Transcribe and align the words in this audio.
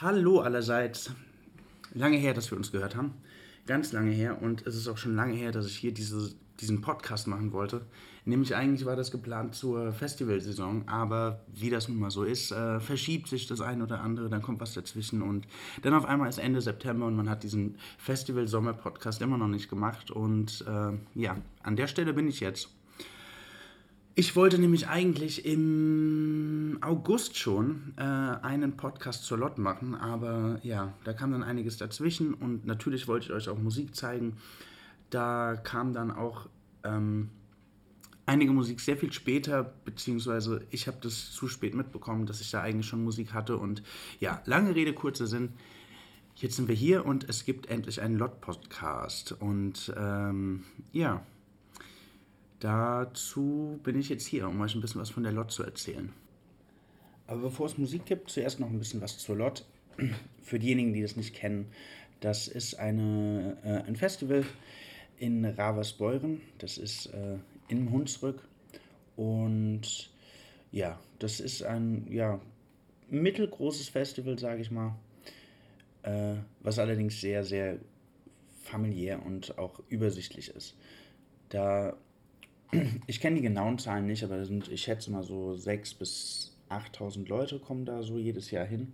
Hallo 0.00 0.38
allerseits. 0.38 1.10
Lange 1.92 2.18
her, 2.18 2.32
dass 2.32 2.52
wir 2.52 2.56
uns 2.56 2.70
gehört 2.70 2.94
haben. 2.94 3.14
Ganz 3.66 3.90
lange 3.90 4.12
her. 4.12 4.40
Und 4.40 4.64
es 4.64 4.76
ist 4.76 4.86
auch 4.86 4.96
schon 4.96 5.16
lange 5.16 5.34
her, 5.34 5.50
dass 5.50 5.66
ich 5.66 5.76
hier 5.76 5.92
diese, 5.92 6.36
diesen 6.60 6.82
Podcast 6.82 7.26
machen 7.26 7.50
wollte. 7.50 7.80
Nämlich 8.24 8.54
eigentlich 8.54 8.86
war 8.86 8.94
das 8.94 9.10
geplant 9.10 9.56
zur 9.56 9.90
Festivalsaison. 9.90 10.86
Aber 10.86 11.40
wie 11.52 11.68
das 11.68 11.88
nun 11.88 11.98
mal 11.98 12.12
so 12.12 12.22
ist, 12.22 12.52
äh, 12.52 12.78
verschiebt 12.78 13.26
sich 13.26 13.48
das 13.48 13.60
ein 13.60 13.82
oder 13.82 14.00
andere. 14.00 14.28
Dann 14.28 14.40
kommt 14.40 14.60
was 14.60 14.72
dazwischen. 14.72 15.20
Und 15.20 15.48
dann 15.82 15.94
auf 15.94 16.04
einmal 16.04 16.28
ist 16.28 16.38
Ende 16.38 16.60
September 16.60 17.06
und 17.06 17.16
man 17.16 17.28
hat 17.28 17.42
diesen 17.42 17.76
Festival-Sommer-Podcast 17.98 19.20
immer 19.20 19.36
noch 19.36 19.48
nicht 19.48 19.68
gemacht. 19.68 20.12
Und 20.12 20.64
äh, 20.68 20.92
ja, 21.20 21.38
an 21.64 21.74
der 21.74 21.88
Stelle 21.88 22.14
bin 22.14 22.28
ich 22.28 22.38
jetzt. 22.38 22.68
Ich 24.18 24.34
wollte 24.34 24.58
nämlich 24.58 24.88
eigentlich 24.88 25.46
im 25.46 26.78
August 26.80 27.38
schon 27.38 27.94
äh, 27.96 28.02
einen 28.02 28.76
Podcast 28.76 29.22
zur 29.24 29.38
Lot 29.38 29.58
machen, 29.58 29.94
aber 29.94 30.58
ja, 30.64 30.92
da 31.04 31.12
kam 31.12 31.30
dann 31.30 31.44
einiges 31.44 31.76
dazwischen 31.76 32.34
und 32.34 32.66
natürlich 32.66 33.06
wollte 33.06 33.26
ich 33.26 33.32
euch 33.32 33.48
auch 33.48 33.58
Musik 33.58 33.94
zeigen. 33.94 34.38
Da 35.10 35.54
kam 35.54 35.92
dann 35.92 36.10
auch 36.10 36.48
ähm, 36.82 37.28
einige 38.26 38.50
Musik 38.50 38.80
sehr 38.80 38.96
viel 38.96 39.12
später, 39.12 39.72
beziehungsweise 39.84 40.66
ich 40.72 40.88
habe 40.88 40.98
das 41.00 41.30
zu 41.30 41.46
spät 41.46 41.76
mitbekommen, 41.76 42.26
dass 42.26 42.40
ich 42.40 42.50
da 42.50 42.60
eigentlich 42.60 42.88
schon 42.88 43.04
Musik 43.04 43.32
hatte 43.32 43.56
und 43.56 43.84
ja, 44.18 44.42
lange 44.46 44.74
Rede, 44.74 44.94
kurzer 44.94 45.28
Sinn. 45.28 45.50
Jetzt 46.34 46.56
sind 46.56 46.66
wir 46.66 46.74
hier 46.74 47.06
und 47.06 47.28
es 47.28 47.44
gibt 47.44 47.66
endlich 47.66 48.00
einen 48.00 48.18
Lot-Podcast 48.18 49.30
und 49.38 49.94
ähm, 49.96 50.64
ja. 50.90 51.24
Dazu 52.60 53.78
bin 53.84 53.98
ich 53.98 54.08
jetzt 54.08 54.26
hier, 54.26 54.48
um 54.48 54.60
euch 54.60 54.74
ein 54.74 54.80
bisschen 54.80 55.00
was 55.00 55.10
von 55.10 55.22
der 55.22 55.32
Lot 55.32 55.52
zu 55.52 55.62
erzählen. 55.62 56.12
Aber 57.26 57.42
bevor 57.42 57.66
es 57.66 57.78
Musik 57.78 58.06
gibt, 58.06 58.30
zuerst 58.30 58.58
noch 58.58 58.68
ein 58.68 58.78
bisschen 58.78 59.00
was 59.00 59.18
zur 59.18 59.36
Lot. 59.36 59.64
Für 60.42 60.58
diejenigen, 60.58 60.92
die 60.92 61.02
das 61.02 61.16
nicht 61.16 61.34
kennen, 61.34 61.70
das 62.20 62.48
ist 62.48 62.78
eine, 62.78 63.56
äh, 63.62 63.86
ein 63.86 63.96
Festival 63.96 64.44
in 65.18 65.44
Ravensbeuren. 65.44 66.40
Das 66.58 66.78
ist 66.78 67.06
äh, 67.06 67.36
in 67.68 67.90
Hunsrück. 67.90 68.42
Und 69.16 70.10
ja, 70.72 70.98
das 71.18 71.40
ist 71.40 71.62
ein 71.62 72.06
ja, 72.10 72.40
mittelgroßes 73.08 73.88
Festival, 73.88 74.38
sage 74.38 74.62
ich 74.62 74.70
mal. 74.70 74.96
Äh, 76.02 76.36
was 76.60 76.78
allerdings 76.78 77.20
sehr, 77.20 77.44
sehr 77.44 77.78
familiär 78.62 79.24
und 79.24 79.58
auch 79.58 79.80
übersichtlich 79.88 80.48
ist. 80.48 80.76
Da 81.48 81.96
ich 83.06 83.20
kenne 83.20 83.36
die 83.36 83.42
genauen 83.42 83.78
Zahlen 83.78 84.06
nicht, 84.06 84.24
aber 84.24 84.44
sind, 84.44 84.68
ich 84.68 84.82
schätze 84.82 85.10
mal 85.10 85.22
so 85.22 85.52
6.000 85.52 85.98
bis 85.98 86.54
8.000 86.70 87.28
Leute 87.28 87.58
kommen 87.58 87.84
da 87.84 88.02
so 88.02 88.18
jedes 88.18 88.50
Jahr 88.50 88.66
hin. 88.66 88.92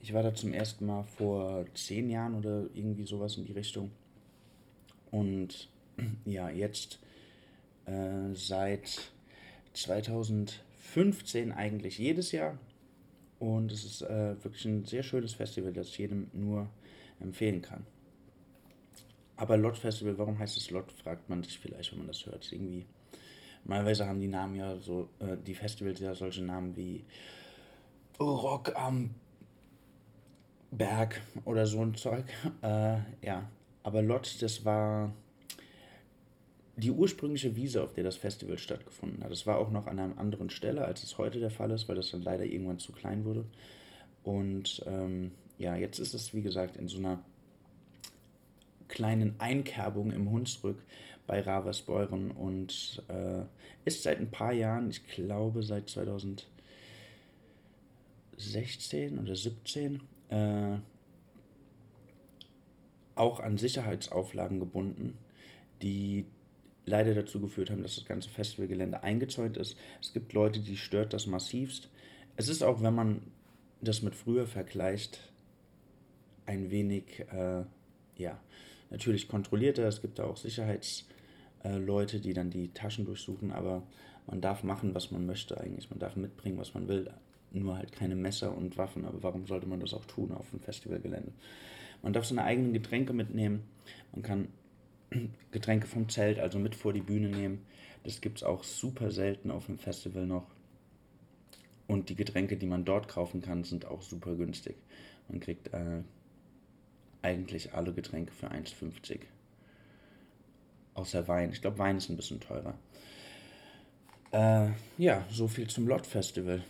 Ich 0.00 0.14
war 0.14 0.22
da 0.22 0.34
zum 0.34 0.52
ersten 0.52 0.86
Mal 0.86 1.02
vor 1.04 1.66
zehn 1.74 2.08
Jahren 2.08 2.34
oder 2.34 2.66
irgendwie 2.74 3.06
sowas 3.06 3.36
in 3.36 3.44
die 3.44 3.52
Richtung. 3.52 3.90
Und 5.10 5.68
ja, 6.24 6.48
jetzt 6.48 6.98
äh, 7.86 8.32
seit 8.34 9.10
2015 9.74 11.52
eigentlich 11.52 11.98
jedes 11.98 12.32
Jahr. 12.32 12.58
Und 13.38 13.70
es 13.72 13.84
ist 13.84 14.02
äh, 14.02 14.42
wirklich 14.42 14.64
ein 14.64 14.84
sehr 14.86 15.02
schönes 15.02 15.34
Festival, 15.34 15.72
das 15.72 15.88
ich 15.88 15.98
jedem 15.98 16.28
nur 16.32 16.68
empfehlen 17.20 17.60
kann. 17.60 17.84
Aber 19.36 19.56
Lot 19.56 19.76
Festival, 19.76 20.16
warum 20.18 20.38
heißt 20.38 20.56
es 20.56 20.70
Lot, 20.70 20.90
fragt 20.92 21.28
man 21.28 21.42
sich 21.42 21.58
vielleicht, 21.58 21.92
wenn 21.92 21.98
man 21.98 22.08
das 22.08 22.24
hört. 22.26 22.50
Irgendwie, 22.50 22.86
normalerweise 23.64 24.06
haben 24.06 24.20
die 24.20 24.28
Namen 24.28 24.56
ja 24.56 24.78
so, 24.78 25.08
äh, 25.18 25.36
die 25.36 25.54
Festivals 25.54 26.00
ja 26.00 26.14
solche 26.14 26.42
Namen 26.42 26.76
wie 26.76 27.04
Rock 28.18 28.74
am 28.76 29.14
Berg 30.70 31.20
oder 31.44 31.66
so 31.66 31.82
ein 31.82 31.94
Zeug. 31.94 32.24
Äh, 32.62 32.98
ja, 33.22 33.48
aber 33.82 34.02
Lot, 34.02 34.40
das 34.40 34.64
war 34.64 35.12
die 36.76 36.90
ursprüngliche 36.90 37.56
Wiese, 37.56 37.82
auf 37.82 37.94
der 37.94 38.04
das 38.04 38.16
Festival 38.16 38.58
stattgefunden 38.58 39.22
hat. 39.24 39.30
Das 39.30 39.46
war 39.46 39.58
auch 39.58 39.70
noch 39.70 39.86
an 39.86 39.98
einer 39.98 40.18
anderen 40.18 40.50
Stelle, 40.50 40.84
als 40.84 41.02
es 41.02 41.16
heute 41.16 41.40
der 41.40 41.50
Fall 41.50 41.70
ist, 41.70 41.88
weil 41.88 41.96
das 41.96 42.10
dann 42.10 42.22
leider 42.22 42.44
irgendwann 42.44 42.78
zu 42.78 42.92
klein 42.92 43.24
wurde. 43.24 43.44
Und 44.22 44.82
ähm, 44.86 45.32
ja, 45.58 45.76
jetzt 45.76 45.98
ist 45.98 46.12
es, 46.14 46.34
wie 46.34 46.42
gesagt, 46.42 46.76
in 46.76 46.88
so 46.88 46.98
einer 46.98 47.22
kleinen 48.88 49.34
Einkerbung 49.38 50.12
im 50.12 50.30
Hunsrück 50.30 50.78
bei 51.26 51.40
Ravensbeuren 51.40 52.30
und 52.30 53.02
äh, 53.08 53.42
ist 53.84 54.02
seit 54.02 54.18
ein 54.18 54.30
paar 54.30 54.52
Jahren, 54.52 54.90
ich 54.90 55.06
glaube 55.06 55.62
seit 55.62 55.88
2016 55.88 56.46
oder 59.18 59.34
17, 59.34 60.00
äh, 60.28 60.76
auch 63.16 63.40
an 63.40 63.56
Sicherheitsauflagen 63.56 64.60
gebunden, 64.60 65.18
die 65.82 66.26
leider 66.84 67.14
dazu 67.14 67.40
geführt 67.40 67.70
haben, 67.70 67.82
dass 67.82 67.96
das 67.96 68.04
ganze 68.04 68.28
Festivalgelände 68.28 69.02
eingezäunt 69.02 69.56
ist. 69.56 69.76
Es 70.00 70.12
gibt 70.12 70.32
Leute, 70.32 70.60
die 70.60 70.76
stört 70.76 71.12
das 71.12 71.26
massivst. 71.26 71.88
Es 72.36 72.48
ist 72.48 72.62
auch, 72.62 72.82
wenn 72.82 72.94
man 72.94 73.22
das 73.80 74.02
mit 74.02 74.14
früher 74.14 74.46
vergleicht, 74.46 75.32
ein 76.46 76.70
wenig, 76.70 77.24
äh, 77.32 77.64
ja, 78.16 78.38
natürlich 78.96 79.28
kontrolliert 79.28 79.78
er. 79.78 79.88
Es 79.88 80.00
gibt 80.00 80.18
da 80.18 80.24
auch 80.24 80.38
Sicherheitsleute, 80.38 82.18
die 82.18 82.32
dann 82.32 82.50
die 82.50 82.72
Taschen 82.72 83.04
durchsuchen, 83.04 83.52
aber 83.52 83.82
man 84.26 84.40
darf 84.40 84.62
machen, 84.64 84.94
was 84.94 85.10
man 85.10 85.26
möchte 85.26 85.60
eigentlich. 85.60 85.90
Man 85.90 85.98
darf 85.98 86.16
mitbringen, 86.16 86.56
was 86.58 86.72
man 86.72 86.88
will. 86.88 87.10
Nur 87.52 87.76
halt 87.76 87.92
keine 87.92 88.16
Messer 88.16 88.56
und 88.56 88.78
Waffen. 88.78 89.04
Aber 89.04 89.22
warum 89.22 89.46
sollte 89.46 89.66
man 89.66 89.80
das 89.80 89.92
auch 89.92 90.04
tun 90.06 90.32
auf 90.32 90.48
dem 90.50 90.60
Festivalgelände? 90.60 91.30
Man 92.02 92.14
darf 92.14 92.24
seine 92.24 92.44
eigenen 92.44 92.72
Getränke 92.72 93.12
mitnehmen. 93.12 93.64
Man 94.12 94.22
kann 94.22 94.48
Getränke 95.50 95.86
vom 95.86 96.08
Zelt, 96.08 96.38
also 96.38 96.58
mit 96.58 96.74
vor 96.74 96.92
die 96.92 97.02
Bühne 97.02 97.28
nehmen. 97.28 97.66
Das 98.02 98.20
gibt 98.20 98.38
es 98.38 98.44
auch 98.44 98.64
super 98.64 99.10
selten 99.10 99.50
auf 99.50 99.66
dem 99.66 99.78
Festival 99.78 100.26
noch. 100.26 100.46
Und 101.86 102.08
die 102.08 102.16
Getränke, 102.16 102.56
die 102.56 102.66
man 102.66 102.84
dort 102.84 103.08
kaufen 103.08 103.42
kann, 103.42 103.62
sind 103.62 103.84
auch 103.86 104.02
super 104.02 104.34
günstig. 104.34 104.76
Man 105.28 105.40
kriegt 105.40 105.72
äh, 105.72 106.02
eigentlich 107.26 107.74
alle 107.74 107.92
Getränke 107.92 108.32
für 108.32 108.52
1,50. 108.52 109.18
Außer 110.94 111.26
Wein. 111.26 111.50
Ich 111.50 111.60
glaube, 111.60 111.78
Wein 111.78 111.96
ist 111.96 112.08
ein 112.08 112.16
bisschen 112.16 112.38
teurer. 112.38 112.74
Äh, 114.30 114.70
ja, 114.96 115.24
so 115.28 115.48
viel 115.48 115.66
zum 115.68 115.88
Lot 115.88 116.06
Festival. 116.06 116.62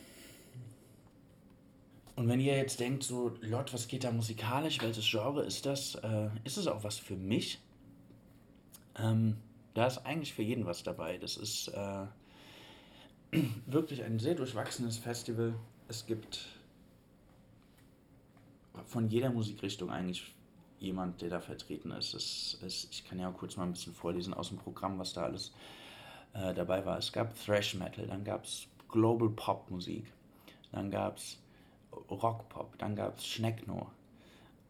Und 2.17 2.29
wenn 2.29 2.41
ihr 2.41 2.57
jetzt 2.57 2.81
denkt, 2.81 3.03
so, 3.03 3.37
Lot, 3.43 3.75
was 3.75 3.87
geht 3.87 4.05
da 4.05 4.11
musikalisch? 4.11 4.81
Welches 4.81 5.05
Genre 5.05 5.45
ist 5.45 5.67
das? 5.67 5.97
Äh, 5.97 6.31
ist 6.45 6.57
es 6.57 6.67
auch 6.67 6.83
was 6.83 6.97
für 6.97 7.17
mich? 7.17 7.61
Ähm, 8.99 9.37
da 9.75 9.87
ist 9.87 10.07
eigentlich 10.07 10.33
für 10.33 10.43
jeden 10.43 10.65
was 10.65 10.83
dabei. 10.83 11.19
Das 11.19 11.37
ist 11.37 11.69
äh, 11.69 12.07
wirklich 13.67 14.03
ein 14.03 14.19
sehr 14.19 14.35
durchwachsenes 14.35 14.97
Festival. 14.97 15.55
Es 15.89 16.07
gibt 16.07 16.49
von 18.87 19.09
jeder 19.09 19.31
Musikrichtung 19.31 19.91
eigentlich 19.91 20.36
jemand, 20.79 21.23
der 21.23 21.31
da 21.31 21.41
vertreten 21.41 21.91
ist. 21.91 22.15
Es, 22.15 22.59
es, 22.65 22.89
ich 22.91 23.05
kann 23.05 23.19
ja 23.19 23.29
auch 23.29 23.37
kurz 23.37 23.57
mal 23.57 23.65
ein 23.65 23.73
bisschen 23.73 23.95
vorlesen 23.95 24.35
aus 24.35 24.49
dem 24.49 24.59
Programm, 24.59 24.99
was 24.99 25.13
da 25.13 25.25
alles 25.25 25.53
äh, 26.35 26.55
dabei 26.55 26.85
war. 26.85 26.99
Es 26.99 27.13
gab 27.13 27.35
Thrash 27.45 27.75
Metal, 27.75 28.07
dann 28.07 28.25
gab 28.25 28.45
es 28.45 28.67
Global 28.89 29.29
Pop 29.31 29.71
Musik, 29.71 30.13
dann 30.73 30.91
gab 30.91 31.17
es 31.17 31.39
Rock 32.11 32.49
Pop, 32.49 32.77
dann 32.79 32.95
gab 32.95 33.19
es 33.19 33.27
Schneckno. 33.27 33.91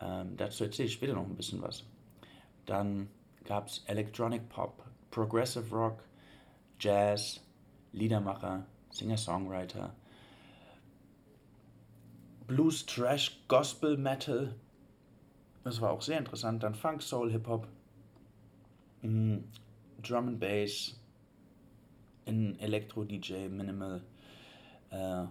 Ähm, 0.01 0.37
dazu 0.37 0.65
erzähle 0.65 0.89
ich 0.89 0.95
später 0.95 1.15
noch 1.15 1.25
ein 1.25 1.37
bisschen 1.37 1.63
was. 1.63 1.85
Dann 2.67 3.09
gab 3.45 3.69
es 3.69 3.83
Electronic 3.87 4.49
Pop, 4.49 4.85
Progressive 5.11 5.75
Rock, 5.75 6.03
Jazz, 6.79 7.41
Liedermacher, 7.93 8.67
Singer-Songwriter, 8.91 9.95
Blues, 12.47 12.87
Trash, 12.87 13.41
Gospel, 13.49 13.97
Metal, 13.97 14.55
das 15.67 15.81
war 15.81 15.91
auch 15.91 16.03
sehr 16.03 16.19
interessant. 16.19 16.63
Dann 16.63 16.75
Funk, 16.75 17.03
Soul, 17.03 17.31
Hip-Hop, 17.33 17.67
mm, 19.03 19.37
Drum 20.03 20.29
and 20.29 20.41
Bass, 20.41 20.99
in 22.25 22.59
Elektro-DJ, 22.59 23.49
Minimal, 23.49 24.03
äh, 24.91 25.25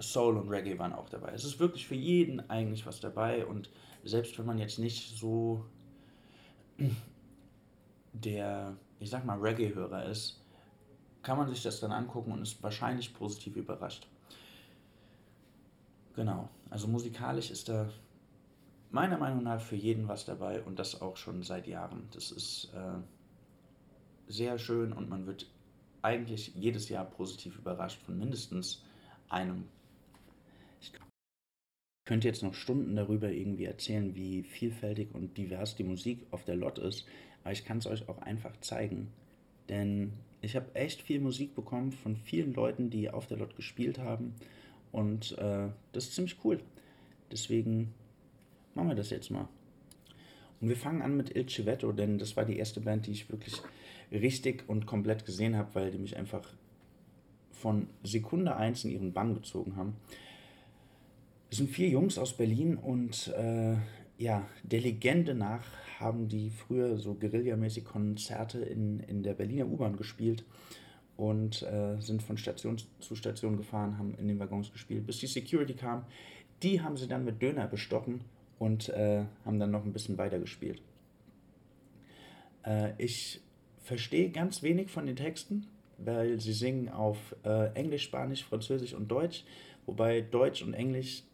Soul 0.00 0.38
und 0.38 0.48
Reggae 0.48 0.78
waren 0.78 0.92
auch 0.92 1.08
dabei. 1.08 1.32
Es 1.32 1.44
ist 1.44 1.58
wirklich 1.58 1.86
für 1.86 1.94
jeden 1.94 2.48
eigentlich 2.48 2.86
was 2.86 3.00
dabei 3.00 3.44
und 3.44 3.70
selbst 4.04 4.38
wenn 4.38 4.46
man 4.46 4.58
jetzt 4.58 4.78
nicht 4.78 5.18
so 5.18 5.64
der, 8.12 8.76
ich 8.98 9.10
sag 9.10 9.24
mal, 9.24 9.38
Reggae-Hörer 9.38 10.06
ist, 10.06 10.40
kann 11.22 11.36
man 11.36 11.48
sich 11.48 11.62
das 11.62 11.80
dann 11.80 11.92
angucken 11.92 12.32
und 12.32 12.42
ist 12.42 12.62
wahrscheinlich 12.62 13.12
positiv 13.12 13.56
überrascht. 13.56 14.08
Genau, 16.14 16.48
also 16.70 16.88
musikalisch 16.88 17.50
ist 17.50 17.68
da 17.68 17.90
meiner 18.90 19.18
Meinung 19.18 19.42
nach 19.42 19.60
für 19.60 19.76
jeden 19.76 20.08
was 20.08 20.24
dabei 20.24 20.62
und 20.62 20.78
das 20.78 21.00
auch 21.00 21.16
schon 21.16 21.42
seit 21.42 21.66
Jahren. 21.66 22.08
Das 22.12 22.30
ist 22.30 22.72
äh, 22.74 22.98
sehr 24.28 24.58
schön 24.58 24.92
und 24.92 25.08
man 25.08 25.26
wird 25.26 25.46
eigentlich 26.02 26.52
jedes 26.54 26.88
Jahr 26.88 27.04
positiv 27.04 27.58
überrascht 27.58 28.00
von 28.02 28.18
mindestens 28.18 28.82
einem. 29.28 29.64
könnte 32.04 32.26
jetzt 32.26 32.42
noch 32.42 32.54
Stunden 32.54 32.96
darüber 32.96 33.30
irgendwie 33.30 33.66
erzählen, 33.66 34.16
wie 34.16 34.42
vielfältig 34.42 35.14
und 35.14 35.36
divers 35.36 35.76
die 35.76 35.84
Musik 35.84 36.26
auf 36.32 36.44
der 36.44 36.56
Lot 36.56 36.78
ist, 36.78 37.06
aber 37.44 37.52
ich 37.52 37.64
kann 37.64 37.78
es 37.78 37.86
euch 37.86 38.08
auch 38.08 38.18
einfach 38.18 38.56
zeigen. 38.60 39.12
Denn 39.68 40.12
ich 40.40 40.56
habe 40.56 40.74
echt 40.74 41.02
viel 41.02 41.20
Musik 41.20 41.54
bekommen 41.54 41.92
von 41.92 42.16
vielen 42.16 42.52
Leuten, 42.52 42.90
die 42.90 43.10
auf 43.10 43.28
der 43.28 43.36
Lot 43.36 43.54
gespielt 43.54 44.00
haben 44.00 44.34
und 44.90 45.38
äh, 45.38 45.68
das 45.92 46.06
ist 46.06 46.14
ziemlich 46.14 46.44
cool. 46.44 46.60
Deswegen 47.30 47.94
machen 48.80 48.92
wir 48.92 48.96
das 48.96 49.10
jetzt 49.10 49.30
mal. 49.30 49.46
Und 50.62 50.70
wir 50.70 50.76
fangen 50.76 51.02
an 51.02 51.14
mit 51.14 51.36
Il 51.36 51.46
Civetto, 51.46 51.92
denn 51.92 52.18
das 52.18 52.34
war 52.36 52.46
die 52.46 52.56
erste 52.56 52.80
Band, 52.80 53.06
die 53.06 53.10
ich 53.10 53.30
wirklich 53.30 53.60
richtig 54.10 54.66
und 54.68 54.86
komplett 54.86 55.26
gesehen 55.26 55.54
habe, 55.54 55.74
weil 55.74 55.90
die 55.90 55.98
mich 55.98 56.16
einfach 56.16 56.48
von 57.52 57.88
Sekunde 58.04 58.56
1 58.56 58.84
in 58.84 58.90
ihren 58.92 59.12
Bann 59.12 59.34
gezogen 59.34 59.76
haben. 59.76 59.96
Es 61.50 61.58
sind 61.58 61.68
vier 61.68 61.90
Jungs 61.90 62.16
aus 62.16 62.34
Berlin 62.34 62.76
und 62.76 63.28
äh, 63.36 63.76
ja, 64.16 64.48
der 64.62 64.80
Legende 64.80 65.34
nach 65.34 65.66
haben 65.98 66.28
die 66.28 66.48
früher 66.48 66.96
so 66.96 67.12
guerillamäßig 67.14 67.84
Konzerte 67.84 68.60
in, 68.60 69.00
in 69.00 69.22
der 69.22 69.34
Berliner 69.34 69.66
U-Bahn 69.66 69.98
gespielt 69.98 70.44
und 71.18 71.62
äh, 71.64 72.00
sind 72.00 72.22
von 72.22 72.38
Station 72.38 72.78
zu 73.00 73.14
Station 73.14 73.58
gefahren, 73.58 73.98
haben 73.98 74.14
in 74.14 74.26
den 74.26 74.38
Waggons 74.38 74.72
gespielt, 74.72 75.06
bis 75.06 75.18
die 75.18 75.26
Security 75.26 75.74
kam. 75.74 76.06
Die 76.62 76.80
haben 76.80 76.96
sie 76.96 77.08
dann 77.08 77.26
mit 77.26 77.42
Döner 77.42 77.66
bestochen 77.66 78.24
und 78.60 78.90
äh, 78.90 79.24
haben 79.44 79.58
dann 79.58 79.72
noch 79.72 79.84
ein 79.84 79.92
bisschen 79.92 80.18
weiter 80.18 80.38
gespielt. 80.38 80.80
Äh, 82.64 82.92
ich 82.98 83.40
verstehe 83.82 84.30
ganz 84.30 84.62
wenig 84.62 84.90
von 84.90 85.06
den 85.06 85.16
Texten, 85.16 85.66
weil 85.96 86.38
sie 86.38 86.52
singen 86.52 86.90
auf 86.90 87.34
äh, 87.42 87.72
Englisch, 87.72 88.04
Spanisch, 88.04 88.44
Französisch 88.44 88.92
und 88.94 89.08
Deutsch, 89.08 89.44
wobei 89.86 90.20
Deutsch 90.20 90.62
und 90.62 90.74
Englisch 90.74 91.24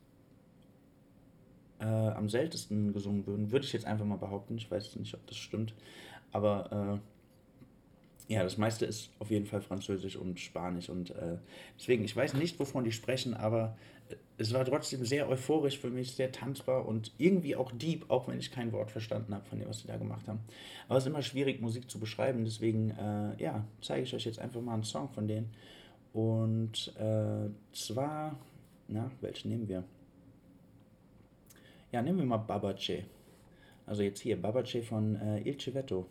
äh, 1.81 1.85
am 1.85 2.29
seltensten 2.29 2.93
gesungen 2.93 3.27
würden, 3.27 3.51
würde 3.51 3.67
ich 3.67 3.73
jetzt 3.73 3.87
einfach 3.87 4.07
mal 4.07 4.19
behaupten. 4.19 4.57
Ich 4.57 4.71
weiß 4.71 4.95
nicht, 4.97 5.13
ob 5.13 5.27
das 5.27 5.37
stimmt, 5.37 5.75
aber 6.31 7.01
äh, 8.29 8.33
ja, 8.33 8.45
das 8.45 8.57
meiste 8.57 8.87
ist 8.87 9.11
auf 9.19 9.31
jeden 9.31 9.47
Fall 9.47 9.61
Französisch 9.61 10.17
und 10.17 10.39
Spanisch 10.39 10.89
und 10.89 11.11
äh, 11.11 11.39
deswegen, 11.77 12.05
ich 12.05 12.15
weiß 12.15 12.35
nicht, 12.35 12.59
wovon 12.61 12.85
die 12.85 12.93
sprechen, 12.93 13.35
aber 13.35 13.77
es 14.39 14.53
war 14.53 14.65
trotzdem 14.65 15.05
sehr 15.05 15.29
euphorisch 15.29 15.79
für 15.79 15.91
mich, 15.91 16.13
sehr 16.15 16.31
tanzbar 16.31 16.87
und 16.87 17.13
irgendwie 17.19 17.57
auch 17.57 17.73
deep, 17.73 18.11
auch 18.11 18.29
wenn 18.29 18.39
ich 18.39 18.51
kein 18.51 18.73
Wort 18.73 18.91
verstanden 18.91 19.35
habe 19.35 19.45
von 19.47 19.59
dem, 19.59 19.69
was 19.69 19.81
sie 19.81 19.89
da 19.89 19.97
gemacht 19.97 20.29
haben. 20.29 20.41
Aber 20.89 20.99
es 20.99 21.05
ist 21.05 21.11
immer 21.11 21.23
schwierig, 21.23 21.61
Musik 21.61 21.91
zu 21.91 21.99
beschreiben, 21.99 22.45
deswegen, 22.45 22.91
äh, 22.91 23.43
ja, 23.43 23.65
zeige 23.81 24.03
ich 24.03 24.15
euch 24.15 24.25
jetzt 24.27 24.39
einfach 24.39 24.61
mal 24.61 24.75
einen 24.75 24.85
Song 24.85 25.09
von 25.09 25.27
denen. 25.27 25.51
Und 26.13 26.95
äh, 26.99 27.49
zwar, 27.73 28.39
na, 28.89 29.11
welchen 29.21 29.51
nehmen 29.51 29.69
wir? 29.69 29.85
Ja, 31.93 32.03
nehmen 32.03 32.19
wir 32.19 32.27
mal 32.27 32.39
Babace. 32.39 33.05
Also 33.87 34.03
jetzt 34.03 34.21
hier, 34.21 34.41
Babace 34.41 34.85
von 34.87 35.17
äh, 35.17 35.49
Il 35.49 35.59
Civetto. 35.59 36.07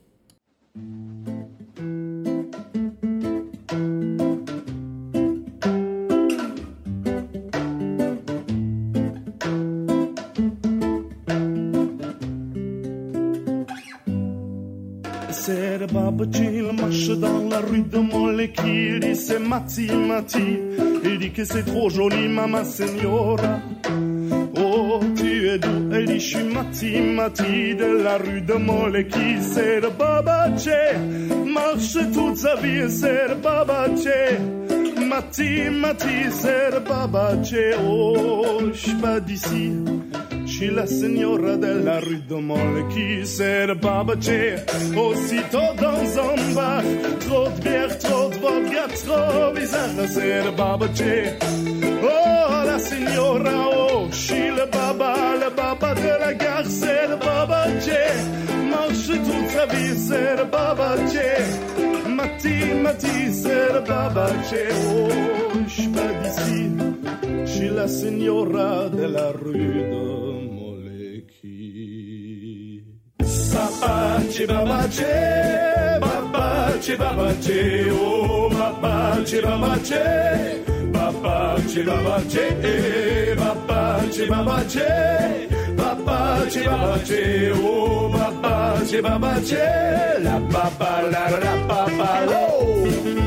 Il 16.33 16.71
marche 16.79 17.09
dans 17.19 17.49
la 17.49 17.59
rue 17.59 17.83
de 17.83 17.97
Moleki, 17.97 18.87
il 18.87 18.99
dit 18.99 19.15
c'est 19.15 19.39
Mati 19.39 19.91
Mati, 19.91 20.59
il 21.03 21.19
dit 21.19 21.31
que 21.31 21.43
c'est 21.43 21.63
trop 21.63 21.89
joli 21.89 22.27
Mama 22.27 22.63
Signora. 22.63 23.59
Oh, 24.57 24.99
tu 25.15 25.47
es 25.49 25.59
doux, 25.59 25.89
elle 25.91 26.05
dit 26.05 26.19
je 26.19 26.37
suis 26.37 26.43
Mati 26.43 27.01
Mati 27.01 27.75
de 27.75 28.03
la 28.03 28.17
rue 28.17 28.41
de 28.41 28.53
Moleki, 28.53 29.41
c'est 29.41 29.79
le 29.81 29.89
Babache, 29.89 30.69
marche 31.45 31.97
toute 32.13 32.37
sa 32.37 32.55
vie, 32.55 32.89
c'est 32.89 33.27
le 33.29 33.35
Babache. 33.35 34.07
Mati, 35.07 35.69
Mati, 35.69 36.31
c'est 36.31 36.71
le 36.71 36.79
Babache, 36.79 37.77
oh, 37.87 38.59
je 38.73 38.91
pas 39.01 39.19
d'ici. 39.19 39.71
Ci 40.57 40.71
la 40.71 40.85
signora 40.85 41.57
della 41.57 41.99
rue 41.99 42.23
de 42.25 42.35
Molle 42.35 42.87
qui 42.87 43.25
sert 43.25 43.75
babache. 43.75 44.63
Aussitôt 44.95 45.73
dans 45.75 46.17
un 46.17 46.53
bar 46.53 46.81
Trop 47.19 47.49
de 47.49 47.59
bière, 47.61 47.97
trop 47.97 48.29
de 48.29 48.37
vodka, 48.37 48.87
trop 49.03 49.51
bizarre 49.53 49.89
le 49.97 50.51
babache. 50.55 51.37
Oh 52.01 52.63
la 52.63 52.79
signora, 52.79 53.67
oh 53.67 54.07
Ci 54.11 54.47
le 54.57 54.65
baba, 54.71 55.35
le 55.41 55.49
baba 55.53 55.93
de 55.93 56.19
la 56.21 56.33
gare 56.33 56.65
C'est 56.69 57.07
le 57.09 57.17
babache. 57.17 57.99
Marche 58.69 59.07
toute 59.07 59.49
sa 59.49 59.65
vie, 59.65 59.97
c'est 60.07 60.37
le 60.37 60.45
babache. 60.45 61.27
Mati, 62.07 62.73
Mati, 62.81 63.43
le 63.43 63.81
babache. 63.81 64.63
Oh, 64.87 65.09
je 65.67 65.89
pas 65.89 66.13
d'ici 66.23 66.95
suis 67.55 67.69
la 67.69 67.87
signora 67.87 68.89
de 68.89 69.05
la 69.05 69.31
rue 69.31 70.34
Babate, 73.55 74.43
babate, 74.51 75.11
babate, 76.99 77.89
o 77.89 77.93
oh, 77.95 78.49
babate, 78.49 79.37
babate. 79.45 80.03
Babate, 80.91 81.79
babate, 81.87 82.45
babate, 83.39 84.23
babate, 84.27 84.87
babate, 85.77 86.59
babate, 86.67 87.23
o 87.55 88.09
babate, 88.11 88.97
babate, 89.05 89.63
la 90.25 90.35
papa, 90.51 90.91
la 91.13 91.23
la 91.29 91.53
oh. 92.27 93.24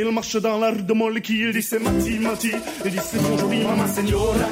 Il 0.00 0.10
marche 0.12 0.36
dans 0.40 0.58
la 0.58 0.70
rue 0.70 0.82
de 0.82 0.92
Moleki, 0.92 1.40
il 1.40 1.52
dit 1.52 1.62
c'est 1.62 1.78
Mati 1.78 2.18
Mati, 2.18 2.52
il 2.84 2.90
dit 2.90 2.98
c'est 3.02 3.20
mon 3.22 3.36
joli 3.38 3.62
maman 3.64 3.86
signora. 3.86 4.48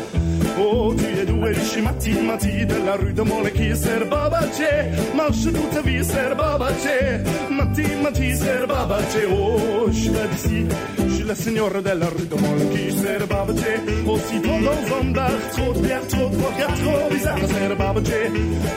Oh, 0.60 0.94
tu 0.96 1.04
es 1.20 1.24
doué, 1.24 1.54
chez 1.54 1.80
Mati 1.80 2.10
Mati, 2.12 2.66
de 2.66 2.74
la 2.86 2.96
rue 2.96 3.12
de 3.12 3.22
Moleki, 3.22 3.70
c'est 3.74 4.08
Babache, 4.08 4.72
marche 5.14 5.44
toute 5.44 5.70
ta 5.70 5.82
vie, 5.82 6.04
c'est 6.04 6.34
Babache, 6.36 7.22
Mati 7.50 7.82
Mati, 8.02 8.36
c'est 8.36 8.66
Babache, 8.66 9.26
oh, 9.32 9.88
je 9.90 11.12
suis 11.12 11.24
la 11.24 11.34
signora 11.34 11.80
de 11.80 11.90
la 11.90 12.06
rue 12.06 12.26
de 12.26 12.34
Moleki, 12.34 12.96
c'est 12.98 13.26
baba 13.44 13.58
J. 13.58 13.64
Aussi 14.06 14.38
bon 14.38 14.60
dans 14.60 14.96
un 15.00 15.10
bar, 15.12 15.30
trop 15.52 15.72
de 15.72 15.78
bière, 15.80 16.06
trop 16.08 16.28
de 16.28 16.36
vodka, 16.36 16.66
trop 16.66 17.14
bizarre, 17.14 17.38
c'est 17.46 17.68
le 17.68 17.74
baba 17.74 18.00
J. 18.04 18.12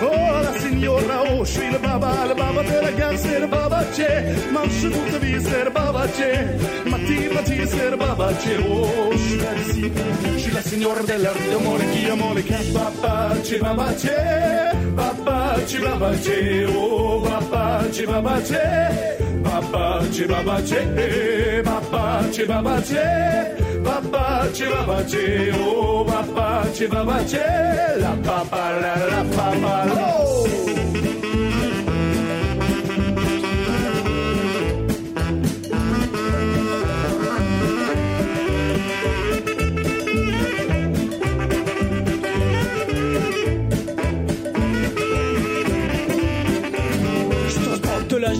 Oh, 0.02 0.44
la 0.44 0.60
signora, 0.60 1.24
oh, 1.32 1.46
je 1.46 1.52
suis 1.52 1.72
le 1.72 1.78
baba, 1.78 2.12
le 2.30 2.36
baba 2.36 2.64
de 2.64 2.86
la 2.86 2.92
gare, 2.92 3.18
c'est 3.18 3.40
le 3.40 3.48
baba 3.48 3.84
J. 3.96 4.04
Marche 4.52 4.82
toute 4.82 5.22
vie, 5.22 5.42
c'est 5.42 5.66
le 5.66 5.72
baba 5.72 6.06
J. 6.18 6.90
Mati, 6.90 7.18
mati, 7.34 7.54
c'est 7.68 7.90
le 7.92 7.98
baba 7.98 8.30
Oh, 8.70 9.12
je 9.12 9.18
suis 9.18 9.38
là 9.38 9.52
ici, 9.68 9.92
je 10.34 10.40
suis 10.40 10.54
la 10.54 10.62
signora 10.62 11.02
della 11.02 11.32
Rio 11.32 11.60
Morichi, 11.60 12.10
amore, 12.10 12.44
che 12.44 12.58
papa 12.74 13.36
J, 13.44 13.58
baba 13.60 13.94
Papa 14.96 15.56
J, 15.66 15.80
baba 15.80 16.12
oh, 16.76 17.22
papa 17.22 17.90
J, 17.92 18.06
baba 18.06 19.25
babate, 19.46 20.24
babate, 20.28 20.80
babate, 21.64 22.44
babate, 22.46 23.06
babate, 23.86 24.66
babate, 24.74 25.52
oh 25.54 26.04
babate, 26.06 26.88
babate, 26.88 27.46
la 28.02 28.14
papa, 28.26 28.64
la 28.82 28.94
la 29.12 29.22
papa, 29.36 29.74
oh. 29.92 30.65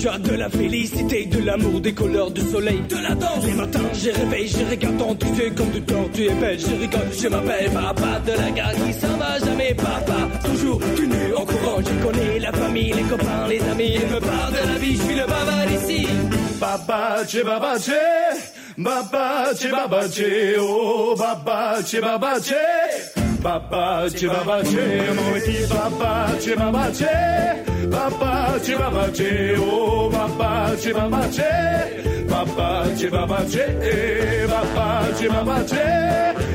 De 0.06 0.36
la 0.36 0.50
félicité, 0.50 1.26
de 1.26 1.40
l'amour, 1.40 1.82
des 1.82 1.94
couleurs, 1.94 2.30
du 2.30 2.42
soleil, 2.42 2.80
de 2.88 2.96
la 2.96 3.16
danse. 3.16 3.44
Les 3.44 3.54
matins, 3.54 3.90
je 3.94 4.10
réveille, 4.12 4.48
je 4.48 4.70
regarde 4.70 4.98
ton 4.98 5.16
tu 5.16 5.26
fais 5.34 5.50
comme 5.50 5.70
du 5.72 5.82
temps, 5.82 6.08
tu 6.14 6.26
es 6.26 6.34
belle, 6.36 6.60
je 6.60 6.68
rigole, 6.68 7.10
je 7.20 7.28
m'appelle 7.28 7.72
papa 7.72 8.22
de 8.26 8.32
la 8.34 8.52
gare 8.52 8.74
qui 8.74 8.94
s'en 8.94 9.18
va 9.18 9.40
jamais, 9.40 9.74
papa. 9.74 10.30
Toujours 10.44 10.80
tu 10.96 11.08
nu 11.08 11.34
en 11.36 11.46
courant, 11.46 11.80
je 11.80 12.06
connais 12.06 12.40
la 12.40 12.52
famille, 12.52 12.94
les 12.94 13.02
copains, 13.04 13.48
les 13.50 13.62
amis, 13.64 13.96
et 13.96 14.14
me 14.14 14.20
parle 14.20 14.54
de 14.54 14.74
la 14.74 14.78
vie, 14.78 14.96
je 14.96 15.02
suis 15.02 15.16
le 15.16 15.26
baba 15.26 15.66
d'ici. 15.68 16.08
Babache, 16.60 17.44
babache, 17.44 17.92
Babache, 18.78 19.72
babache, 19.72 20.58
oh, 20.60 21.16
babache, 21.18 21.96
babache. 23.46 24.26
Babache, 24.26 24.28
babache, 24.28 25.14
moleque, 25.14 25.68
babache, 25.70 26.56
babache. 26.56 27.16
Babache, 27.90 28.76
babache, 28.76 29.56
oh, 29.60 30.10
babache, 30.10 30.94
babache. 30.94 32.26
Babache, 32.28 33.10
babache, 33.10 33.66
babache, 34.48 35.28
babache. 35.30 35.86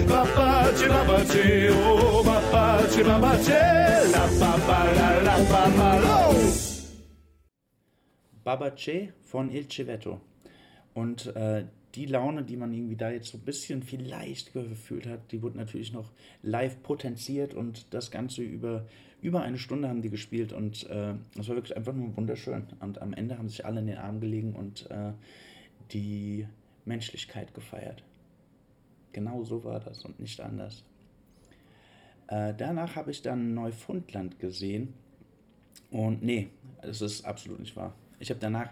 Babache, 0.06 0.86
babache, 0.88 1.70
oh, 1.70 2.22
babache, 2.24 3.02
babache. 3.04 3.62
La 4.10 4.24
baba, 4.40 4.78
la 4.96 5.08
la 5.22 5.36
baba, 5.48 5.98
lo. 6.00 6.20
Babache 8.42 9.12
von 9.30 9.48
Il 9.50 9.68
Civetto. 9.68 10.20
Und 10.92 11.26
äh, 11.36 11.64
die 11.94 12.06
Laune, 12.06 12.44
die 12.44 12.56
man 12.56 12.72
irgendwie 12.72 12.96
da 12.96 13.10
jetzt 13.10 13.28
so 13.28 13.38
ein 13.38 13.44
bisschen 13.44 13.82
vielleicht 13.82 14.52
gefühlt 14.52 15.06
hat, 15.06 15.32
die 15.32 15.42
wurde 15.42 15.58
natürlich 15.58 15.92
noch 15.92 16.12
live 16.42 16.82
potenziert 16.82 17.54
und 17.54 17.92
das 17.92 18.10
Ganze 18.10 18.42
über, 18.42 18.86
über 19.20 19.42
eine 19.42 19.58
Stunde 19.58 19.88
haben 19.88 20.02
die 20.02 20.10
gespielt 20.10 20.52
und 20.52 20.88
äh, 20.88 21.14
das 21.34 21.48
war 21.48 21.56
wirklich 21.56 21.76
einfach 21.76 21.92
nur 21.92 22.16
wunderschön. 22.16 22.64
Und 22.80 23.02
am 23.02 23.12
Ende 23.12 23.38
haben 23.38 23.48
sich 23.48 23.64
alle 23.66 23.80
in 23.80 23.86
den 23.86 23.98
Arm 23.98 24.20
gelegen 24.20 24.54
und 24.54 24.90
äh, 24.90 25.12
die 25.92 26.46
Menschlichkeit 26.84 27.54
gefeiert. 27.54 28.04
Genau 29.12 29.42
so 29.42 29.64
war 29.64 29.80
das 29.80 30.04
und 30.04 30.20
nicht 30.20 30.40
anders. 30.40 30.84
Äh, 32.28 32.54
danach 32.56 32.94
habe 32.94 33.10
ich 33.10 33.22
dann 33.22 33.54
Neufundland 33.54 34.38
gesehen 34.38 34.94
und 35.90 36.22
nee, 36.22 36.50
das 36.82 37.00
ist 37.00 37.24
absolut 37.24 37.58
nicht 37.58 37.74
wahr. 37.74 37.94
Ich 38.20 38.30
habe 38.30 38.38
danach 38.38 38.70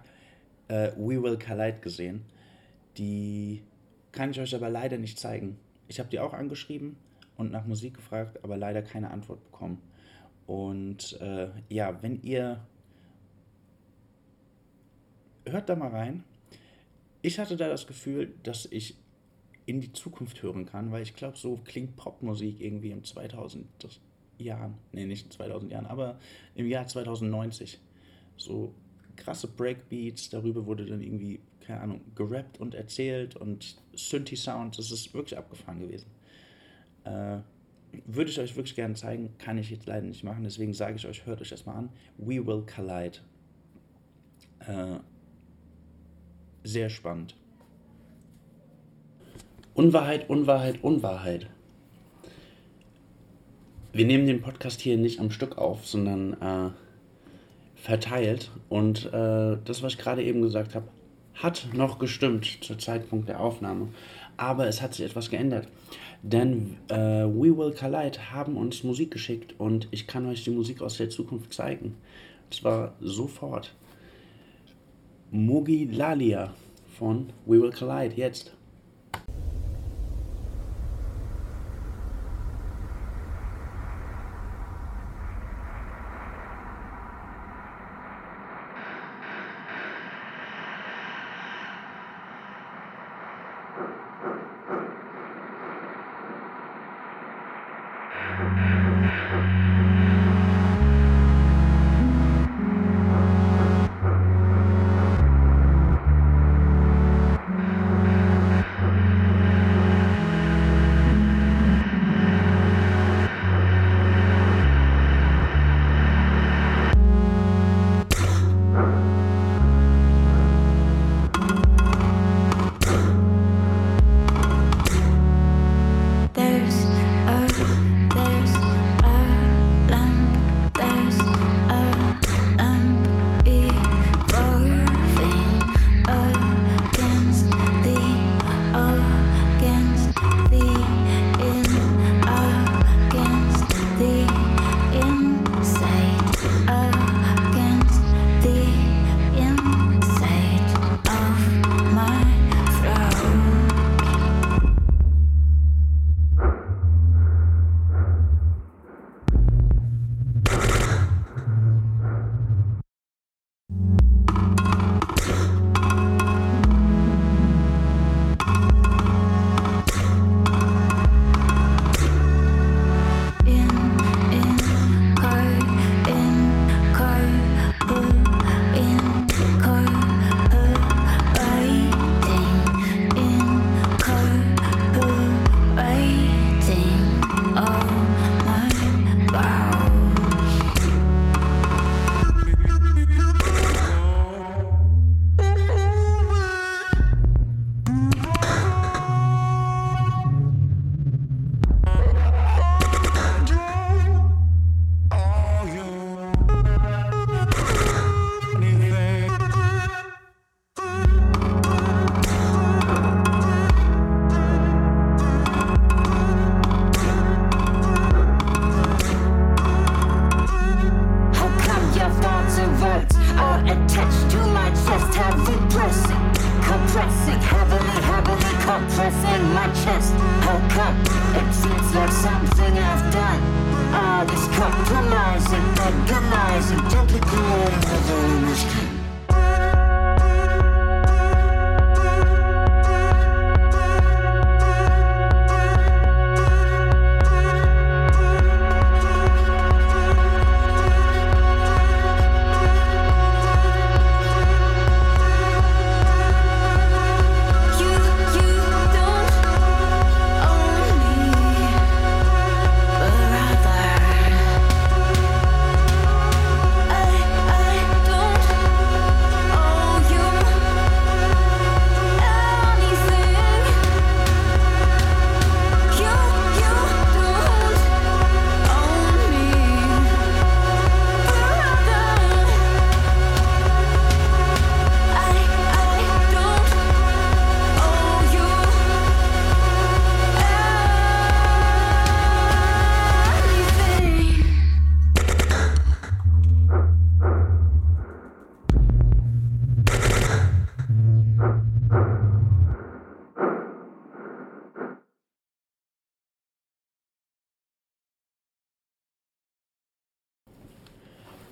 äh, 0.69 0.93
We 0.97 1.21
Will 1.21 1.39
Collide 1.39 1.79
gesehen. 1.81 2.25
Die 2.99 3.63
kann 4.13 4.31
ich 4.31 4.41
euch 4.41 4.55
aber 4.55 4.69
leider 4.69 4.99
nicht 4.99 5.19
zeigen. 5.19 5.59
Ich 5.87 5.99
habe 5.99 6.11
die 6.11 6.19
auch 6.21 6.35
angeschrieben 6.35 6.97
und 7.37 7.53
nach 7.53 7.67
Musik 7.67 7.95
gefragt, 7.95 8.43
aber 8.43 8.57
leider 8.57 8.83
keine 8.83 9.11
Antwort 9.11 9.43
bekommen. 9.45 9.81
Und 10.47 11.21
äh, 11.21 11.49
ja, 11.69 12.03
wenn 12.03 12.23
ihr 12.23 12.61
hört 15.51 15.69
da 15.69 15.77
mal 15.77 15.91
rein. 15.91 16.25
Ich 17.23 17.39
hatte 17.39 17.57
da 17.57 17.69
das 17.69 17.87
Gefühl, 17.87 18.35
dass 18.43 18.67
ich 18.67 18.97
in 19.67 19.81
die 19.81 19.93
Zukunft 19.93 20.43
hören 20.43 20.67
kann, 20.67 20.93
weil 20.93 21.03
ich 21.03 21.15
glaube, 21.15 21.37
so 21.37 21.61
klingt 21.65 21.97
Popmusik 21.97 22.61
irgendwie 22.61 22.91
im 22.91 23.05
2000 23.05 23.67
Jahren, 24.39 24.79
nee, 24.93 25.05
nicht 25.05 25.27
in 25.27 25.31
2000 25.33 25.73
Jahren, 25.73 25.87
aber 25.87 26.19
im 26.55 26.67
Jahr 26.67 26.87
2090. 26.87 27.81
So 28.37 28.73
krasse 29.17 29.49
Breakbeats, 29.49 30.31
darüber 30.31 30.65
wurde 30.65 30.87
dann 30.87 31.03
irgendwie, 31.03 31.41
keine 31.69 31.83
Ahnung, 31.83 32.01
gerappt 32.15 32.59
und 32.59 32.75
erzählt 32.75 33.37
und 33.37 33.77
Synthi-Sounds, 33.95 34.79
das 34.79 34.91
ist 34.91 35.13
wirklich 35.13 35.37
abgefahren 35.37 35.81
gewesen. 35.81 36.07
Äh, 37.05 37.41
würde 38.07 38.31
ich 38.31 38.41
euch 38.41 38.57
wirklich 38.57 38.75
gerne 38.75 38.95
zeigen, 38.95 39.37
kann 39.37 39.59
ich 39.59 39.71
jetzt 39.71 39.85
leider 39.85 40.07
nicht 40.07 40.25
machen, 40.25 40.45
deswegen 40.45 40.73
sage 40.73 40.97
ich 40.97 41.07
euch, 41.07 41.27
hört 41.27 41.43
euch 41.43 41.51
das 41.51 41.67
mal 41.67 41.75
an. 41.75 41.91
We 42.17 42.45
Will 42.47 42.65
Collide. 42.65 43.19
Äh, 44.61 45.01
sehr 46.65 46.89
spannend. 46.89 47.37
Unwahrheit, 49.75 50.31
Unwahrheit, 50.31 50.83
Unwahrheit. 50.83 51.51
Wir 53.93 54.07
nehmen 54.07 54.27
den 54.27 54.41
Podcast 54.41 54.81
hier 54.81 54.97
nicht 54.97 55.21
am 55.21 55.31
Stück 55.31 55.59
auf, 55.59 55.87
sondern 55.87 56.33
äh, 56.41 56.71
verteilt. 57.75 58.51
Und 58.71 59.07
äh, 59.13 59.59
das, 59.65 59.83
was 59.83 59.93
ich 59.93 59.99
gerade 59.99 60.23
eben 60.23 60.41
gesagt 60.41 60.75
habe, 60.75 60.89
hat 61.43 61.69
noch 61.73 61.99
gestimmt 61.99 62.59
zur 62.61 62.79
Zeitpunkt 62.79 63.29
der 63.29 63.41
Aufnahme. 63.41 63.89
Aber 64.37 64.67
es 64.67 64.83
hat 64.83 64.95
sich 64.95 65.07
etwas 65.07 65.31
geändert. 65.31 65.69
Denn 66.23 66.77
äh, 66.89 66.95
We 67.25 67.57
Will 67.57 67.73
Collide 67.73 68.33
haben 68.33 68.57
uns 68.57 68.83
Musik 68.83 69.11
geschickt 69.11 69.55
und 69.59 69.89
ich 69.91 70.07
kann 70.07 70.27
euch 70.27 70.45
die 70.45 70.51
Musik 70.51 70.83
aus 70.83 70.97
der 70.97 71.11
Zukunft 71.11 71.53
zeigen. 71.53 71.97
Und 72.45 72.55
zwar 72.55 72.95
sofort. 73.01 73.75
Mugi 75.31 75.85
Lalia 75.85 76.55
von 76.99 77.31
We 77.47 77.61
Will 77.61 77.73
Collide 77.73 78.15
jetzt. 78.17 78.53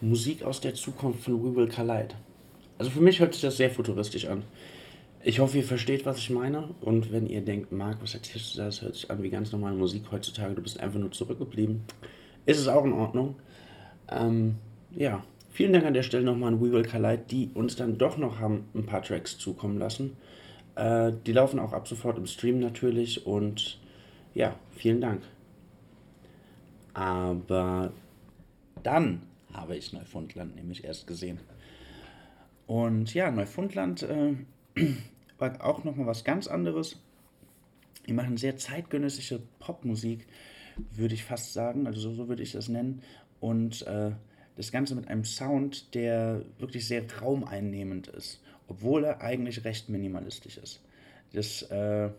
Musik 0.00 0.43
aus 0.43 0.61
der 0.61 0.75
Zukunft 0.75 1.25
von 1.25 1.43
We 1.43 1.57
Will 1.57 1.69
Collide. 1.69 2.15
Also 2.79 2.91
für 2.91 3.00
mich 3.00 3.21
hört 3.21 3.33
sich 3.33 3.43
das 3.43 3.57
sehr 3.57 3.71
futuristisch 3.71 4.26
an. 4.26 4.43
Ich 5.23 5.41
hoffe, 5.41 5.57
ihr 5.57 5.65
versteht, 5.65 6.07
was 6.07 6.19
ich 6.19 6.31
meine. 6.31 6.69
Und 6.81 7.11
wenn 7.11 7.26
ihr 7.26 7.41
denkt, 7.41 7.73
Marc, 7.73 8.00
was 8.00 8.15
erzählst 8.15 8.55
du 8.55 8.59
da? 8.59 8.67
Das 8.67 8.83
hört 8.83 8.95
sich 8.95 9.11
an 9.11 9.23
wie 9.23 9.31
ganz 9.31 9.50
normale 9.50 9.75
Musik 9.75 10.05
heutzutage. 10.12 10.55
Du 10.55 10.62
bist 10.62 10.79
einfach 10.79 11.00
nur 11.00 11.11
zurückgeblieben. 11.11 11.83
Ist 12.45 12.61
es 12.61 12.69
auch 12.69 12.85
in 12.85 12.93
Ordnung. 12.93 13.35
Ähm, 14.09 14.57
ja, 14.95 15.25
vielen 15.50 15.73
Dank 15.73 15.85
an 15.85 15.95
der 15.95 16.05
Stelle 16.05 16.25
nochmal 16.25 16.53
an 16.53 16.61
We 16.61 16.71
Will 16.71 16.85
Collide, 16.85 17.25
die 17.29 17.50
uns 17.55 17.75
dann 17.75 17.99
doch 17.99 18.19
noch 18.19 18.38
haben 18.38 18.69
ein 18.75 18.87
paar 18.87 19.03
Tracks 19.03 19.37
zukommen 19.37 19.79
lassen. 19.79 20.17
Äh, 20.76 21.12
die 21.26 21.33
laufen 21.33 21.59
auch 21.59 21.73
ab 21.73 21.88
sofort 21.88 22.19
im 22.19 22.26
Stream 22.26 22.61
natürlich. 22.61 23.26
Und 23.26 23.81
ja, 24.35 24.55
vielen 24.76 25.00
Dank. 25.00 25.23
Aber 26.95 27.93
dann 28.83 29.23
habe 29.57 29.77
ich 29.77 29.93
Neufundland 29.93 30.55
nämlich 30.55 30.85
erst 30.85 31.07
gesehen. 31.07 31.41
Und 32.67 33.15
ja, 33.15 33.31
Neufundland 33.31 34.03
äh, 34.03 34.35
war 35.39 35.65
auch 35.65 35.85
nochmal 35.85 36.07
was 36.07 36.25
ganz 36.25 36.47
anderes. 36.47 37.01
Die 38.07 38.13
machen 38.13 38.37
sehr 38.37 38.57
zeitgenössische 38.57 39.41
Popmusik, 39.59 40.27
würde 40.93 41.15
ich 41.15 41.25
fast 41.25 41.53
sagen. 41.53 41.87
Also 41.87 42.01
so, 42.01 42.15
so 42.15 42.29
würde 42.29 42.43
ich 42.43 42.53
das 42.53 42.69
nennen. 42.69 43.03
Und 43.41 43.87
äh, 43.87 44.13
das 44.57 44.73
Ganze 44.73 44.95
mit 44.95 45.09
einem 45.09 45.25
Sound, 45.25 45.95
der 45.95 46.43
wirklich 46.59 46.87
sehr 46.87 47.05
raumeinnehmend 47.21 48.09
ist, 48.09 48.43
obwohl 48.69 49.05
er 49.05 49.21
eigentlich 49.21 49.65
recht 49.65 49.89
minimalistisch 49.89 50.59
ist. 50.59 50.83
Das 51.33 51.63
äh, 51.63 52.11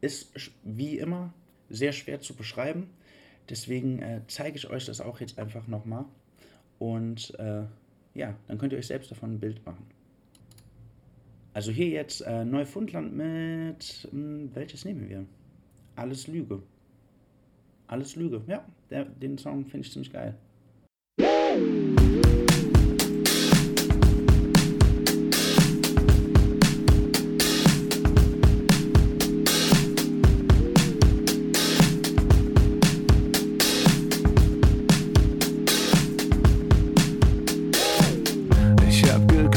ist 0.00 0.32
wie 0.62 0.98
immer 0.98 1.32
sehr 1.70 1.92
schwer 1.92 2.20
zu 2.20 2.34
beschreiben. 2.34 2.90
Deswegen 3.48 4.00
äh, 4.00 4.20
zeige 4.26 4.56
ich 4.56 4.68
euch 4.68 4.86
das 4.86 5.00
auch 5.00 5.20
jetzt 5.20 5.38
einfach 5.38 5.66
nochmal. 5.66 6.04
Und 6.78 7.34
äh, 7.38 7.62
ja, 8.14 8.34
dann 8.46 8.58
könnt 8.58 8.72
ihr 8.72 8.78
euch 8.78 8.86
selbst 8.86 9.10
davon 9.10 9.34
ein 9.34 9.40
Bild 9.40 9.64
machen. 9.64 9.86
Also 11.54 11.72
hier 11.72 11.88
jetzt 11.88 12.20
äh, 12.20 12.44
Neufundland 12.44 13.16
mit. 13.16 14.08
Mh, 14.10 14.10
hm, 14.12 14.50
welches 14.54 14.84
nehmen 14.84 15.08
wir? 15.08 15.24
Alles 15.96 16.26
Lüge. 16.26 16.62
Alles 17.86 18.16
Lüge. 18.16 18.42
Ja, 18.46 18.64
der, 18.90 19.06
den 19.06 19.38
Song 19.38 19.64
finde 19.64 19.86
ich 19.86 19.92
ziemlich 19.92 20.12
geil. 20.12 20.34